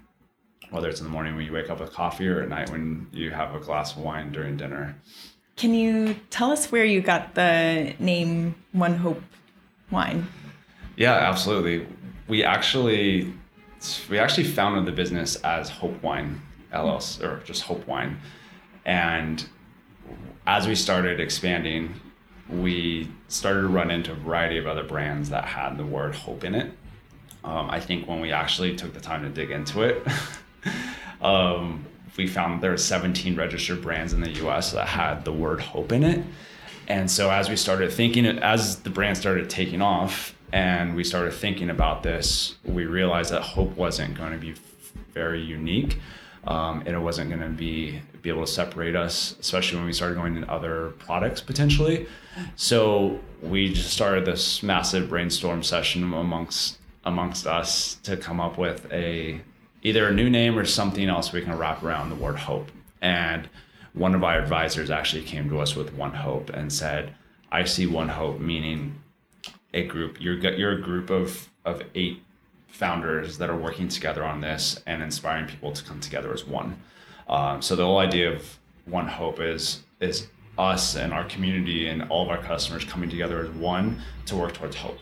[0.70, 3.08] whether it's in the morning when you wake up with coffee or at night when
[3.12, 4.96] you have a glass of wine during dinner.
[5.56, 9.22] Can you tell us where you got the name one hope
[9.92, 10.28] wine?
[10.96, 11.88] Yeah absolutely.
[12.28, 13.34] We actually
[14.10, 16.42] we actually founded the business as hope wine
[16.74, 18.18] llc or just hope wine
[18.86, 19.48] and
[20.46, 21.94] as we started expanding
[22.50, 26.44] we started to run into a variety of other brands that had the word hope
[26.44, 26.72] in it.
[27.44, 30.06] Um, I think when we actually took the time to dig into it,
[31.22, 31.86] um,
[32.16, 35.92] we found there were 17 registered brands in the US that had the word hope
[35.92, 36.26] in it.
[36.88, 41.34] And so as we started thinking, as the brand started taking off and we started
[41.34, 44.56] thinking about this, we realized that hope wasn't going to be
[45.14, 46.00] very unique
[46.48, 49.94] um, and it wasn't going to be be able to separate us, especially when we
[49.94, 52.08] started going into other products potentially.
[52.56, 58.92] So we just started this massive brainstorm session amongst amongst us to come up with
[58.92, 59.42] a
[59.84, 62.72] either a new name or something else we can wrap around the word hope.
[63.02, 63.48] And
[63.94, 67.14] one of our advisors actually came to us with one hope and said,
[67.52, 68.96] "I see one hope," meaning
[69.74, 70.22] a group.
[70.22, 72.24] You're you're a group of of eight
[72.68, 76.80] founders that are working together on this and inspiring people to come together as one.
[77.28, 80.28] Um, so the whole idea of One Hope is is
[80.58, 84.54] us and our community and all of our customers coming together as one to work
[84.54, 85.00] towards hope.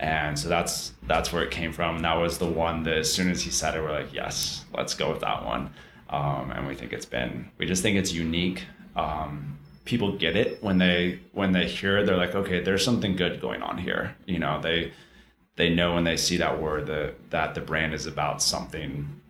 [0.00, 2.00] And so that's that's where it came from.
[2.00, 4.94] That was the one that as soon as he said it, we're like, yes, let's
[4.94, 5.70] go with that one.
[6.10, 8.64] Um, and we think it's been we just think it's unique.
[8.96, 13.16] Um, people get it when they when they hear it, they're like, okay, there's something
[13.16, 14.16] good going on here.
[14.26, 14.92] You know, they
[15.56, 19.20] they know when they see that word that that the brand is about something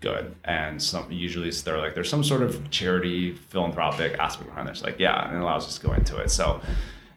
[0.00, 0.34] good.
[0.44, 4.82] And some usually they're like there's some sort of charity philanthropic aspect behind this.
[4.82, 6.30] Like yeah and it allows us to go into it.
[6.30, 6.60] So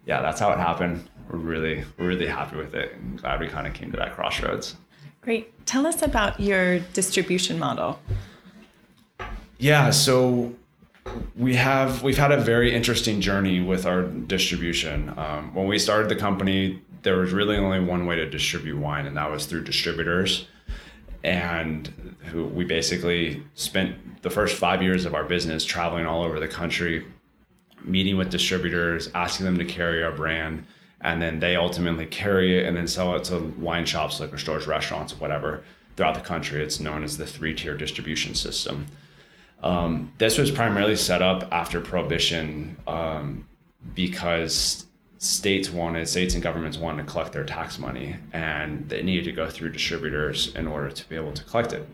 [0.06, 1.10] yeah that's how it happened.
[1.30, 2.94] We're really we're really happy with it.
[2.94, 4.76] And glad we kind of came to that crossroads.
[5.22, 5.66] Great.
[5.66, 7.98] Tell us about your distribution model.
[9.58, 10.54] Yeah, so
[11.36, 15.14] we have we've had a very interesting journey with our distribution.
[15.18, 19.06] Um, when we started the company, there was really only one way to distribute wine,
[19.06, 20.48] and that was through distributors.
[21.24, 26.40] And who we basically spent the first five years of our business traveling all over
[26.40, 27.06] the country,
[27.84, 30.66] meeting with distributors, asking them to carry our brand,
[31.02, 34.68] and then they ultimately carry it and then sell it to wine shops, liquor stores,
[34.68, 35.64] restaurants, whatever
[35.96, 36.62] throughout the country.
[36.62, 38.88] It's known as the three tier distribution system.
[39.64, 43.48] Um, this was primarily set up after prohibition um,
[43.96, 44.86] because
[45.20, 49.32] states wanted states and governments wanted to collect their tax money and they needed to
[49.32, 51.88] go through distributors in order to be able to collect it.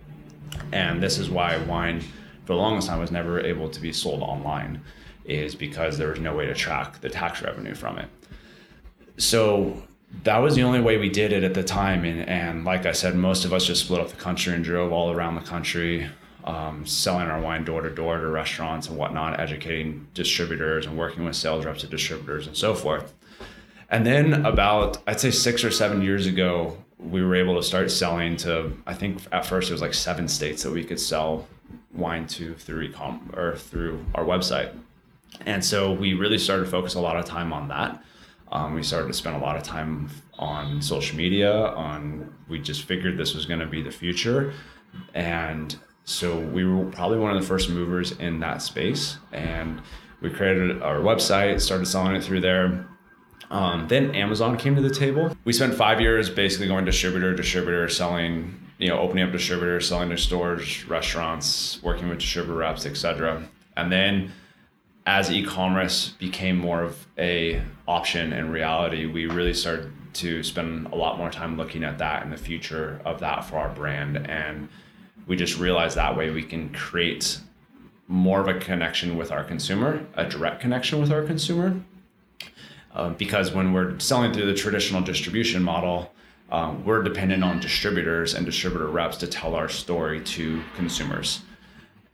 [0.72, 4.24] And this is why wine for the longest time was never able to be sold
[4.24, 4.82] online
[5.26, 8.10] is because there was no way to track the tax revenue from it.
[9.18, 9.84] So
[10.24, 12.92] that was the only way we did it at the time and, and like i
[12.92, 16.10] said most of us just split up the country and drove all around the country
[16.44, 21.26] um, selling our wine door to door to restaurants and whatnot, educating distributors and working
[21.26, 23.14] with sales reps and distributors and so forth.
[23.90, 27.90] And then about, I'd say six or seven years ago, we were able to start
[27.92, 31.48] selling to, I think at first it was like seven states that we could sell
[31.94, 34.78] wine to through ecom or through our website.
[35.46, 38.04] And so we really started to focus a lot of time on that.
[38.52, 42.84] Um, we started to spend a lot of time on social media on we just
[42.84, 44.54] figured this was going to be the future
[45.14, 45.78] and
[46.10, 49.80] so we were probably one of the first movers in that space, and
[50.22, 52.88] we created our website, started selling it through there.
[53.52, 55.38] Um, then Amazon came to the table.
[55.46, 60.10] We spent five years basically going distributor, distributor, selling, you know, opening up distributors, selling
[60.10, 63.48] to stores, restaurants, working with distributor reps, etc.
[63.78, 64.32] And then
[65.06, 70.96] as e-commerce became more of a option and reality, we really started to spend a
[70.96, 74.70] lot more time looking at that and the future of that for our brand and
[75.30, 77.40] we just realized that way we can create
[78.08, 81.80] more of a connection with our consumer, a direct connection with our consumer.
[82.96, 86.12] Uh, because when we're selling through the traditional distribution model,
[86.52, 91.42] um, we're dependent on distributors and distributor reps to tell our story to consumers.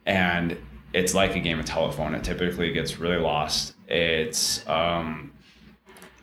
[0.06, 0.58] And
[0.92, 2.14] it's like a game of telephone.
[2.14, 3.76] It typically gets really lost.
[3.88, 5.32] It's um,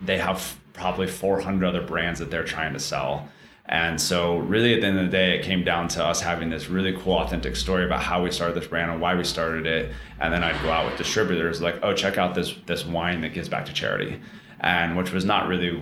[0.02, 3.30] they have probably 400 other brands that they're trying to sell
[3.66, 6.50] and so, really, at the end of the day, it came down to us having
[6.50, 9.66] this really cool, authentic story about how we started this brand and why we started
[9.66, 9.92] it.
[10.20, 13.34] And then I'd go out with distributors like, "Oh, check out this this wine that
[13.34, 14.20] gives back to charity,"
[14.60, 15.80] and which was not really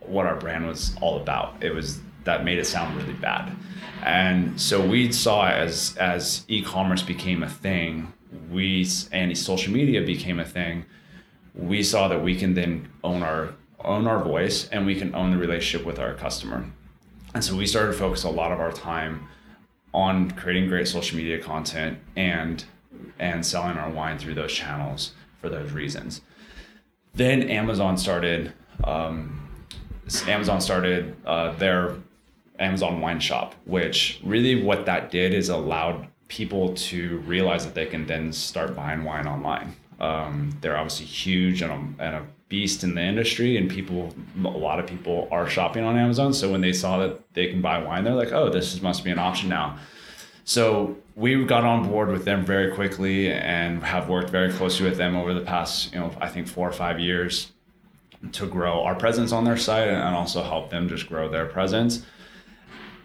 [0.00, 1.56] what our brand was all about.
[1.62, 3.50] It was that made it sound really bad.
[4.04, 8.12] And so we saw as as e-commerce became a thing,
[8.50, 10.84] we and social media became a thing.
[11.54, 15.30] We saw that we can then own our own our voice and we can own
[15.30, 16.66] the relationship with our customer
[17.34, 19.28] and so we started to focus a lot of our time
[19.94, 22.64] on creating great social media content and
[23.18, 26.22] and selling our wine through those channels for those reasons.
[27.14, 28.52] Then Amazon started.
[28.84, 29.48] Um,
[30.26, 31.94] Amazon started uh, their
[32.58, 37.86] Amazon Wine Shop, which really what that did is allowed people to realize that they
[37.86, 39.76] can then start buying wine online.
[40.00, 44.58] Um, they're obviously huge and a, and a beast in the industry and people a
[44.68, 46.32] lot of people are shopping on amazon.
[46.34, 49.10] So when they saw that they can buy wine they're like oh this must be
[49.10, 49.78] an option now.
[50.44, 54.98] So we got on board with them very quickly and have worked very closely with
[54.98, 57.52] them over the past you know i think four or five years
[58.30, 62.04] to grow our presence on their site and also help them just grow their presence.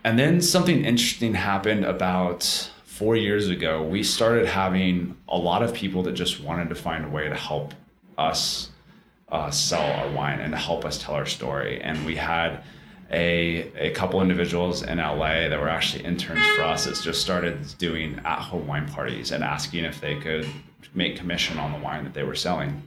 [0.04, 3.84] And then something interesting happened about four years ago.
[3.84, 7.36] We started having a lot of people that just wanted to find a way to
[7.36, 7.74] help
[8.18, 8.70] us
[9.30, 11.82] uh, sell our wine and help us tell our story.
[11.82, 12.64] And we had
[13.12, 17.60] a, a couple individuals in LA that were actually interns for us that just started
[17.78, 20.48] doing at home wine parties and asking if they could
[20.94, 22.82] make commission on the wine that they were selling.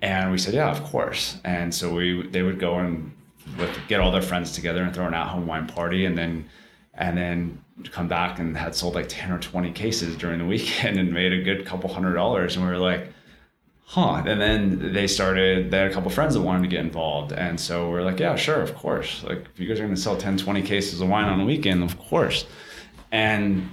[0.00, 1.38] And we said, yeah, of course.
[1.44, 3.12] And so we they would go and
[3.58, 6.48] with, get all their friends together and throw an at home wine party, and then
[6.94, 10.98] and then come back and had sold like ten or twenty cases during the weekend
[10.98, 12.56] and made a good couple hundred dollars.
[12.56, 13.12] And we were like,
[13.92, 17.30] huh and then they started they had a couple friends that wanted to get involved.
[17.30, 19.22] And so we're like yeah sure of course.
[19.22, 21.44] Like if you guys are going to sell 10 20 cases of wine on a
[21.44, 22.46] weekend of course.
[23.10, 23.68] And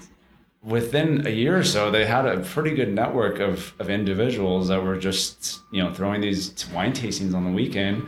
[0.61, 4.83] within a year or so they had a pretty good network of, of individuals that
[4.83, 8.05] were just you know throwing these wine tastings on the weekend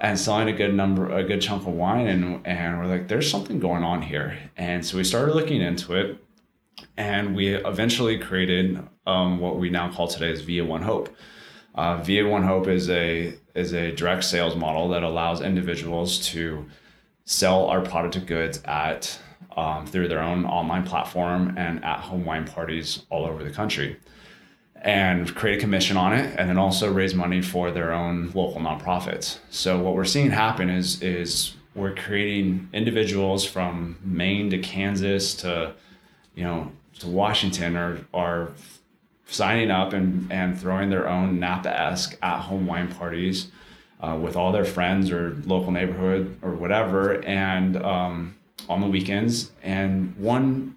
[0.00, 2.08] and selling a good number a good chunk of wine.
[2.08, 4.36] And and we're like there's something going on here.
[4.56, 6.18] And so we started looking into it.
[6.96, 11.08] And we eventually created um, what we now call today as via one hope
[11.74, 16.66] uh, Via One Hope is a is a direct sales model that allows individuals to
[17.24, 19.18] sell our product of goods at
[19.56, 23.96] um, through their own online platform and at home wine parties all over the country
[24.84, 28.60] and create a commission on it and then also raise money for their own local
[28.60, 29.38] nonprofits.
[29.50, 35.72] So what we're seeing happen is is we're creating individuals from Maine to Kansas to
[36.34, 36.70] you know
[37.00, 38.50] to Washington are are
[39.26, 43.50] signing up and, and throwing their own Napa-esque at-home wine parties
[44.00, 48.36] uh, with all their friends or local neighborhood or whatever and um,
[48.68, 50.76] on the weekends and one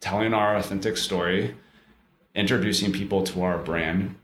[0.00, 1.54] telling our authentic story
[2.34, 4.14] introducing people to our brand,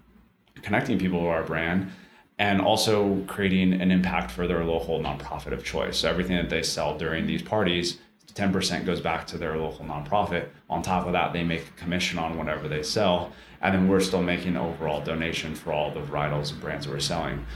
[0.62, 1.90] connecting people to our brand,
[2.38, 5.98] and also creating an impact for their local nonprofit of choice.
[5.98, 7.98] So everything that they sell during these parties,
[8.34, 10.48] 10% goes back to their local nonprofit.
[10.68, 13.32] On top of that, they make a commission on whatever they sell.
[13.62, 17.00] And then we're still making overall donation for all the varietals and brands that we're
[17.00, 17.46] selling.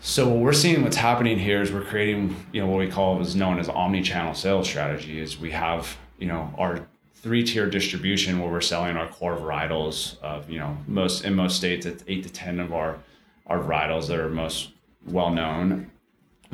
[0.00, 3.20] So what we're seeing what's happening here is we're creating, you know, what we call
[3.22, 6.86] is known as omni-channel sales strategy is we have, you know, our
[7.24, 11.56] three tier distribution where we're selling our core varietals of you know most in most
[11.56, 12.98] states it's eight to ten of our
[13.46, 14.72] our varietals that are most
[15.06, 15.90] well known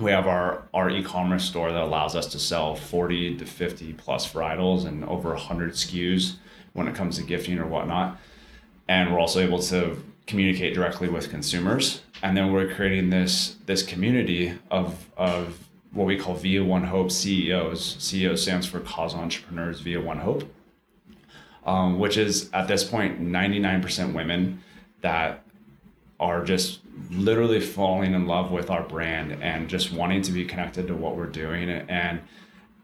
[0.01, 4.31] we have our our e-commerce store that allows us to sell 40 to 50 plus
[4.33, 6.37] varietals and over 100 skus
[6.73, 8.19] when it comes to gifting or whatnot.
[8.89, 12.03] And we're also able to communicate directly with consumers.
[12.23, 17.11] And then we're creating this this community of of what we call via one hope
[17.11, 20.45] ceos ceo stands for cause entrepreneurs via one hope
[21.65, 24.63] um, which is at this point 99% women
[25.01, 25.43] that
[26.21, 30.87] are just literally falling in love with our brand and just wanting to be connected
[30.87, 32.21] to what we're doing and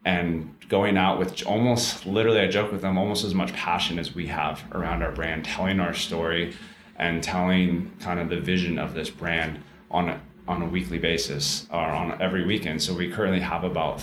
[0.07, 4.14] and going out with almost literally I joke with them almost as much passion as
[4.14, 6.55] we have around our brand telling our story
[6.97, 11.66] and telling kind of the vision of this brand on a, on a weekly basis
[11.70, 12.82] or on every weekend.
[12.82, 14.03] So we currently have about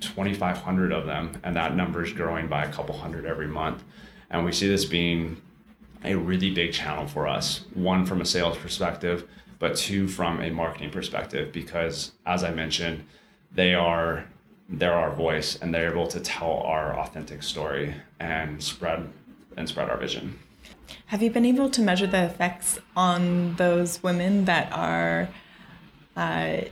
[0.00, 3.82] 2500 of them and that number is growing by a couple hundred every month.
[4.30, 5.42] And we see this being
[6.04, 9.28] a really big channel for us, one from a sales perspective,
[9.58, 13.04] but two from a marketing perspective, because as I mentioned,
[13.52, 14.24] they are
[14.68, 19.08] they're our voice and they're able to tell our authentic story and spread
[19.56, 20.38] and spread our vision.
[21.06, 25.28] Have you been able to measure the effects on those women that are
[26.16, 26.62] uh,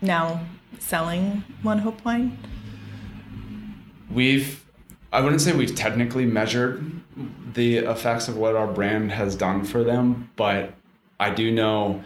[0.00, 0.40] now
[0.78, 2.38] selling One Hope wine?
[4.10, 4.64] We've
[5.12, 6.84] I wouldn't say we've technically measured
[7.52, 10.74] the effects of what our brand has done for them, but
[11.20, 12.04] I do know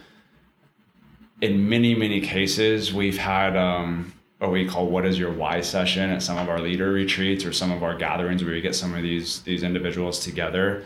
[1.41, 6.09] in many, many cases we've had um, what we call what is your why session
[6.09, 8.95] at some of our leader retreats or some of our gatherings where we get some
[8.95, 10.83] of these these individuals together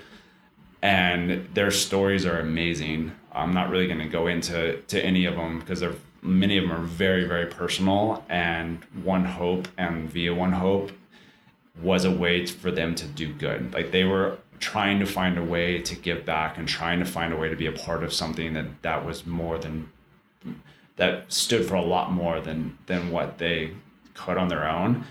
[0.81, 3.13] and their stories are amazing.
[3.31, 6.63] I'm not really going to go into to any of them because they're many of
[6.63, 10.91] them are very very personal and One Hope and via One Hope
[11.81, 13.73] was a way for them to do good.
[13.73, 17.33] Like they were trying to find a way to give back and trying to find
[17.33, 19.89] a way to be a part of something that that was more than
[20.95, 23.71] that stood for a lot more than than what they
[24.13, 25.03] could on their own.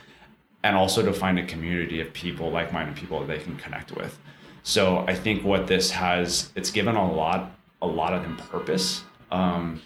[0.65, 4.19] And also to find a community of people like-minded people that they can connect with.
[4.63, 7.51] So i think what this has it's given a lot
[7.83, 9.03] a lot of them purpose.
[9.33, 9.83] Um,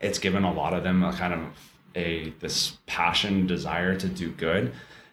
[0.00, 1.40] it's given a lot of them a kind of
[1.94, 4.72] a this passion desire to do good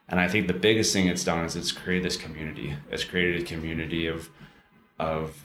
[0.10, 2.76] and I think the biggest thing it's done is it's created this community.
[2.90, 4.30] It's created a community of,
[5.00, 5.44] of,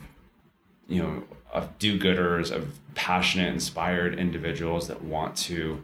[0.88, 5.82] you know, of do-gooders, of passionate, inspired individuals that want to,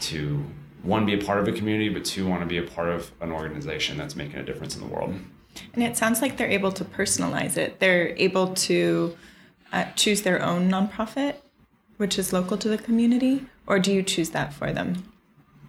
[0.00, 0.44] to
[0.82, 3.10] one be a part of a community, but two want to be a part of
[3.20, 5.14] an organization that's making a difference in the world.
[5.74, 7.78] And it sounds like they're able to personalize it.
[7.78, 9.16] They're able to
[9.72, 11.36] uh, choose their own nonprofit,
[11.96, 15.11] which is local to the community, or do you choose that for them?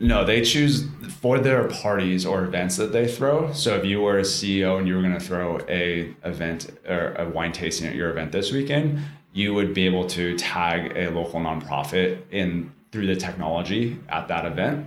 [0.03, 0.85] No, they choose
[1.21, 3.53] for their parties or events that they throw.
[3.53, 7.13] So if you were a CEO and you were going to throw a event or
[7.13, 8.99] a wine tasting at your event this weekend,
[9.31, 14.45] you would be able to tag a local nonprofit in through the technology at that
[14.45, 14.85] event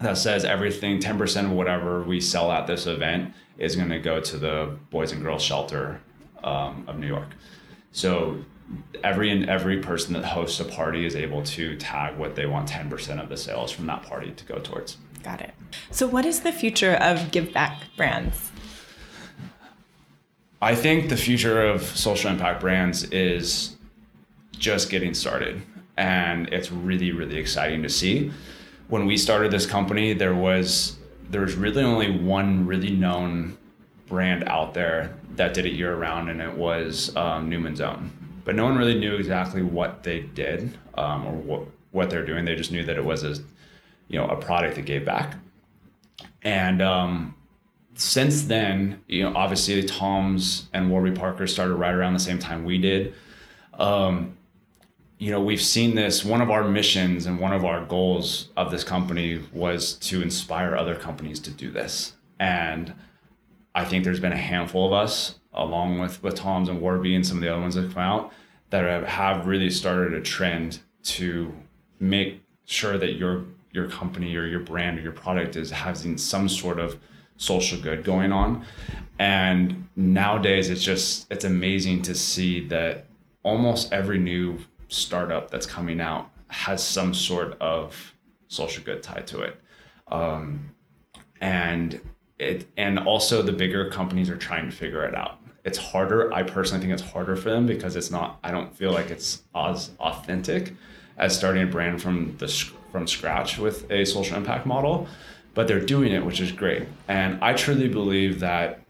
[0.00, 4.20] that says everything 10% of whatever we sell at this event is going to go
[4.20, 5.98] to the boys and girls shelter
[6.44, 7.28] um, of new york
[7.90, 8.36] so
[9.04, 12.68] every and every person that hosts a party is able to tag what they want
[12.68, 14.96] 10% of the sales from that party to go towards.
[15.22, 15.54] Got it.
[15.90, 18.50] So what is the future of give back brands?
[20.60, 23.76] I think the future of social impact brands is
[24.52, 25.62] just getting started
[25.96, 28.32] and it's really really exciting to see.
[28.88, 30.96] When we started this company there was
[31.30, 33.56] there was really only one really known
[34.06, 38.12] brand out there that did it year round and it was um, Newman's Own
[38.44, 42.44] but no one really knew exactly what they did um, or what what they're doing.
[42.44, 43.36] They just knew that it was a
[44.08, 45.36] you know a product that gave back.
[46.42, 47.34] And um,
[47.94, 52.64] since then, you know, obviously Tom's and Warby Parker started right around the same time
[52.64, 53.14] we did.
[53.74, 54.36] Um,
[55.18, 56.24] you know, we've seen this.
[56.24, 60.74] One of our missions and one of our goals of this company was to inspire
[60.74, 62.14] other companies to do this.
[62.40, 62.92] And
[63.74, 67.26] I think there's been a handful of us, along with with Tom's and Warby and
[67.26, 68.32] some of the other ones that come out,
[68.70, 71.52] that have, have really started a trend to
[72.00, 76.48] make sure that your your company or your brand or your product is having some
[76.48, 76.98] sort of
[77.36, 78.64] social good going on.
[79.18, 83.06] And nowadays, it's just it's amazing to see that
[83.42, 88.14] almost every new startup that's coming out has some sort of
[88.48, 89.60] social good tied to it.
[90.08, 90.74] Um,
[91.40, 92.00] and
[92.38, 95.38] it and also the bigger companies are trying to figure it out.
[95.64, 96.32] It's harder.
[96.32, 98.38] I personally think it's harder for them because it's not.
[98.42, 100.74] I don't feel like it's as authentic
[101.18, 102.48] as starting a brand from the
[102.90, 105.08] from scratch with a social impact model,
[105.54, 106.86] but they're doing it, which is great.
[107.08, 108.80] And I truly believe that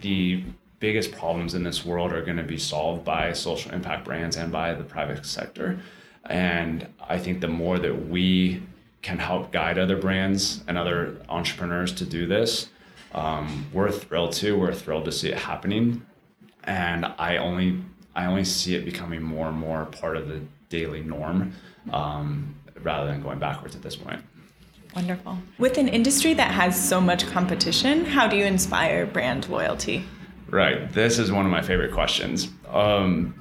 [0.00, 0.44] the
[0.78, 4.50] biggest problems in this world are going to be solved by social impact brands and
[4.52, 5.78] by the private sector.
[6.26, 8.62] And I think the more that we
[9.02, 12.68] can help guide other brands and other entrepreneurs to do this,
[13.12, 14.58] um, we're thrilled to.
[14.58, 16.06] We're thrilled to see it happening,
[16.70, 17.80] and I only
[18.14, 21.52] I only see it becoming more and more part of the daily norm,
[21.92, 24.22] um, rather than going backwards at this point.
[24.94, 25.38] Wonderful.
[25.58, 30.04] With an industry that has so much competition, how do you inspire brand loyalty?
[30.48, 30.92] Right.
[30.92, 32.48] This is one of my favorite questions.
[32.68, 33.40] Um,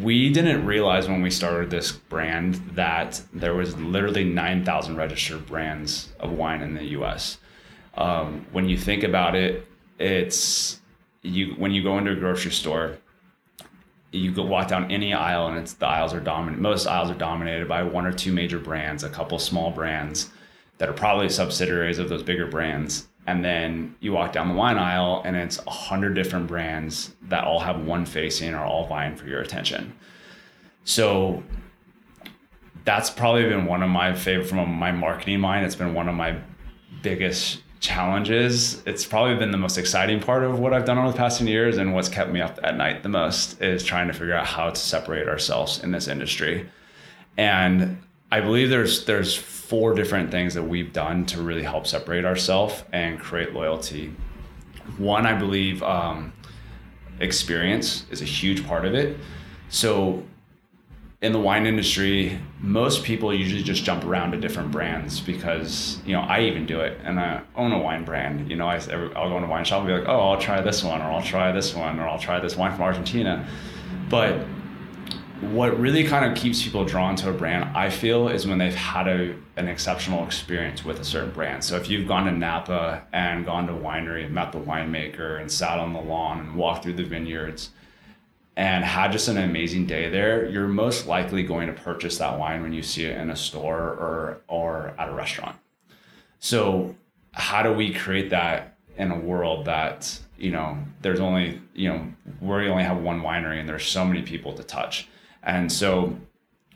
[0.00, 6.12] we didn't realize when we started this brand that there was literally 9,000 registered brands
[6.20, 7.38] of wine in the US.
[7.96, 9.66] Um, when you think about it,
[9.98, 10.80] it's
[11.24, 12.98] you when you go into a grocery store,
[14.12, 16.62] you go walk down any aisle and it's the aisles are dominant.
[16.62, 20.30] Most aisles are dominated by one or two major brands, a couple small brands
[20.78, 24.78] that are probably subsidiaries of those bigger brands and then you walk down the wine
[24.78, 29.16] aisle and it's a hundred different brands that all have one facing are all vying
[29.16, 29.92] for your attention
[30.84, 31.42] so
[32.84, 36.14] that's probably been one of my favorite from my marketing mind it's been one of
[36.14, 36.36] my
[37.02, 41.16] biggest challenges it's probably been the most exciting part of what i've done over the
[41.16, 44.12] past 10 years and what's kept me up at night the most is trying to
[44.12, 46.68] figure out how to separate ourselves in this industry
[47.36, 47.98] and
[48.32, 52.84] i believe there's there's four different things that we've done to really help separate ourselves
[52.92, 54.14] and create loyalty.
[54.98, 56.34] One, I believe, um,
[57.18, 59.16] experience is a huge part of it.
[59.70, 60.22] So,
[61.24, 66.12] in the wine industry, most people usually just jump around to different brands because you
[66.12, 68.50] know I even do it, and I own a wine brand.
[68.50, 68.76] You know, I
[69.16, 71.04] I'll go in a wine shop and be like, oh, I'll try this one, or
[71.04, 73.48] I'll try this one, or I'll try this wine from Argentina.
[74.10, 74.38] But
[75.40, 78.74] what really kind of keeps people drawn to a brand, I feel, is when they've
[78.74, 81.64] had a, an exceptional experience with a certain brand.
[81.64, 85.50] So if you've gone to Napa and gone to winery and met the winemaker and
[85.50, 87.70] sat on the lawn and walked through the vineyards
[88.56, 92.62] and had just an amazing day there, you're most likely going to purchase that wine
[92.62, 95.56] when you see it in a store or or at a restaurant.
[96.38, 96.94] So
[97.32, 102.06] how do we create that in a world that you know there's only you know
[102.40, 105.08] we only have one winery and there's so many people to touch
[105.42, 106.16] and so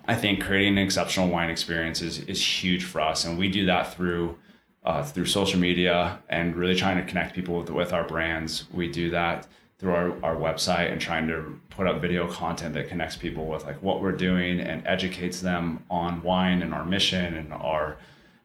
[0.08, 3.26] I think creating an exceptional wine experience is, is huge for us.
[3.26, 4.38] And we do that through
[4.84, 8.64] uh, through social media and really trying to connect people with, with our brands.
[8.72, 9.46] We do that
[9.78, 13.64] through our, our website and trying to put up video content that connects people with
[13.64, 17.96] like what we're doing and educates them on wine and our mission and our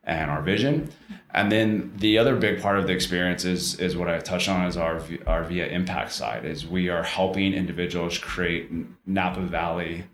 [0.05, 0.91] and our vision.
[1.33, 4.67] And then the other big part of the experience is is what I touched on
[4.67, 8.69] is our our via impact side is we are helping individuals create
[9.07, 10.05] Napa Valley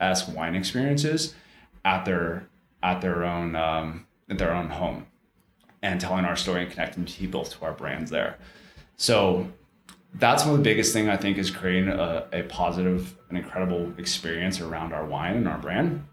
[0.00, 1.34] esque wine experiences
[1.84, 2.46] at their
[2.82, 5.06] at their own um, at their own home
[5.82, 8.36] and telling our story and connecting people to our brands there.
[8.96, 9.48] So
[10.14, 13.92] that's one of the biggest thing I think is creating a, a positive and incredible
[13.98, 16.04] experience around our wine and our brand.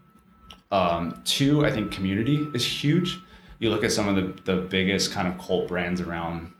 [0.70, 3.18] Um, two, I think community is huge.
[3.58, 6.52] You look at some of the, the biggest kind of cult brands around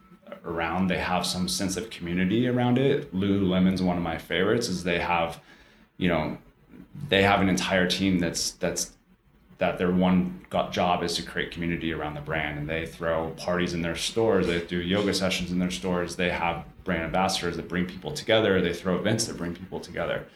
[0.45, 3.13] around, they have some sense of community around it.
[3.13, 5.41] Lululemon's one of my favorites is they have,
[5.99, 6.39] you know,
[7.09, 8.96] they have an entire team that's that's
[9.59, 13.73] that their one job is to create community around the brand and they throw parties
[13.73, 17.69] in their stores they do yoga sessions in their stores they have brand ambassadors that
[17.69, 20.27] bring people together they throw events that bring people together.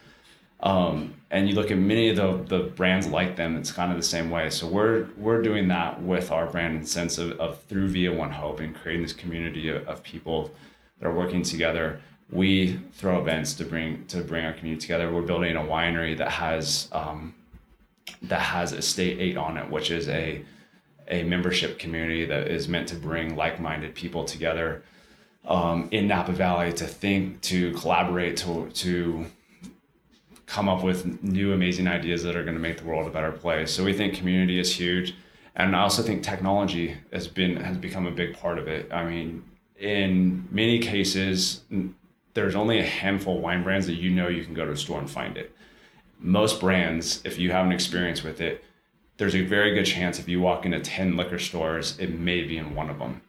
[0.62, 3.96] Um, and you look at many of the, the brands like them it's kind of
[3.96, 4.50] the same way.
[4.50, 8.30] So we're we're doing that with our brand and sense of, of through via one
[8.30, 10.50] hope and creating this community of, of people
[10.98, 12.00] that are working together.
[12.30, 15.10] We throw events to bring to bring our community together.
[15.10, 17.34] We're building a winery that has um,
[18.22, 20.44] that has Estate Eight on it, which is a
[21.08, 24.84] a membership community that is meant to bring like-minded people together
[25.44, 29.26] um, in Napa Valley to think, to collaborate, to to
[30.46, 33.30] come up with new amazing ideas that are going to make the world a better
[33.30, 33.72] place.
[33.72, 35.14] So we think community is huge,
[35.54, 38.92] and I also think technology has been has become a big part of it.
[38.92, 39.44] I mean,
[39.78, 41.62] in many cases,
[42.34, 44.76] there's only a handful of wine brands that you know you can go to a
[44.76, 45.54] store and find it.
[46.20, 48.62] Most brands, if you have an experience with it,
[49.16, 52.56] there's a very good chance if you walk into 10 liquor stores, it may be
[52.56, 53.22] in one of them.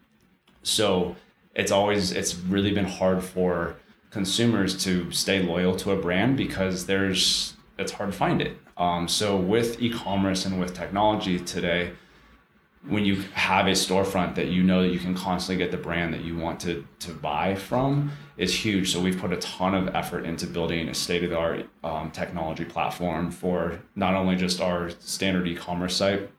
[0.64, 1.16] So
[1.56, 3.76] it's always, it's really been hard for
[4.10, 8.58] consumers to stay loyal to a brand because there's, it's hard to find it.
[8.78, 11.92] Um, so with e-commerce and with technology today,
[12.88, 16.14] when you have a storefront that you know that you can constantly get the brand
[16.14, 18.92] that you want to to buy from is huge.
[18.92, 22.10] So we've put a ton of effort into building a state of the art um,
[22.12, 26.30] technology platform for not only just our standard e-commerce site,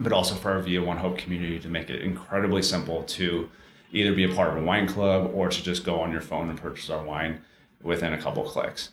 [0.00, 3.50] but also for our Via One Hope community to make it incredibly simple to
[3.92, 6.48] either be a part of a wine club or to just go on your phone
[6.48, 7.42] and purchase our wine
[7.82, 8.90] within a couple clicks.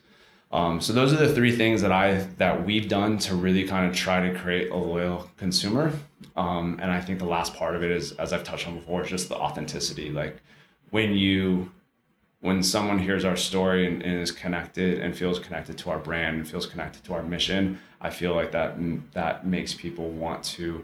[0.53, 3.89] Um, so those are the three things that I that we've done to really kind
[3.89, 5.93] of try to create a loyal consumer.
[6.35, 9.03] Um, and I think the last part of it is, as I've touched on before,
[9.03, 10.09] is just the authenticity.
[10.09, 10.41] Like
[10.89, 11.71] when you
[12.41, 16.37] when someone hears our story and, and, is connected and feels connected to our brand
[16.37, 18.75] and feels connected to our mission, I feel like that
[19.13, 20.83] that makes people want to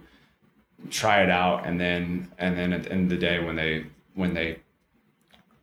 [0.90, 1.66] try it out.
[1.66, 4.60] And then and then at the end of the day, when they when they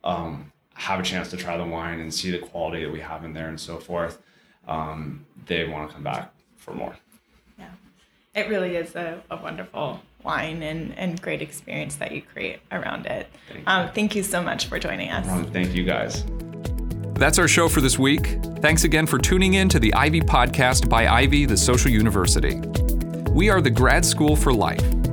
[0.03, 3.23] um, have a chance to try the wine and see the quality that we have
[3.23, 4.21] in there and so forth,
[4.67, 6.95] um, they want to come back for more.
[7.57, 7.69] Yeah,
[8.33, 13.05] it really is a, a wonderful wine and, and great experience that you create around
[13.05, 13.27] it.
[13.47, 15.25] Thank you, um, thank you so much for joining us.
[15.51, 16.25] thank you guys.
[17.13, 18.37] That's our show for this week.
[18.59, 22.59] Thanks again for tuning in to the Ivy Podcast by Ivy, the Social University.
[23.31, 24.83] We are the grad school for life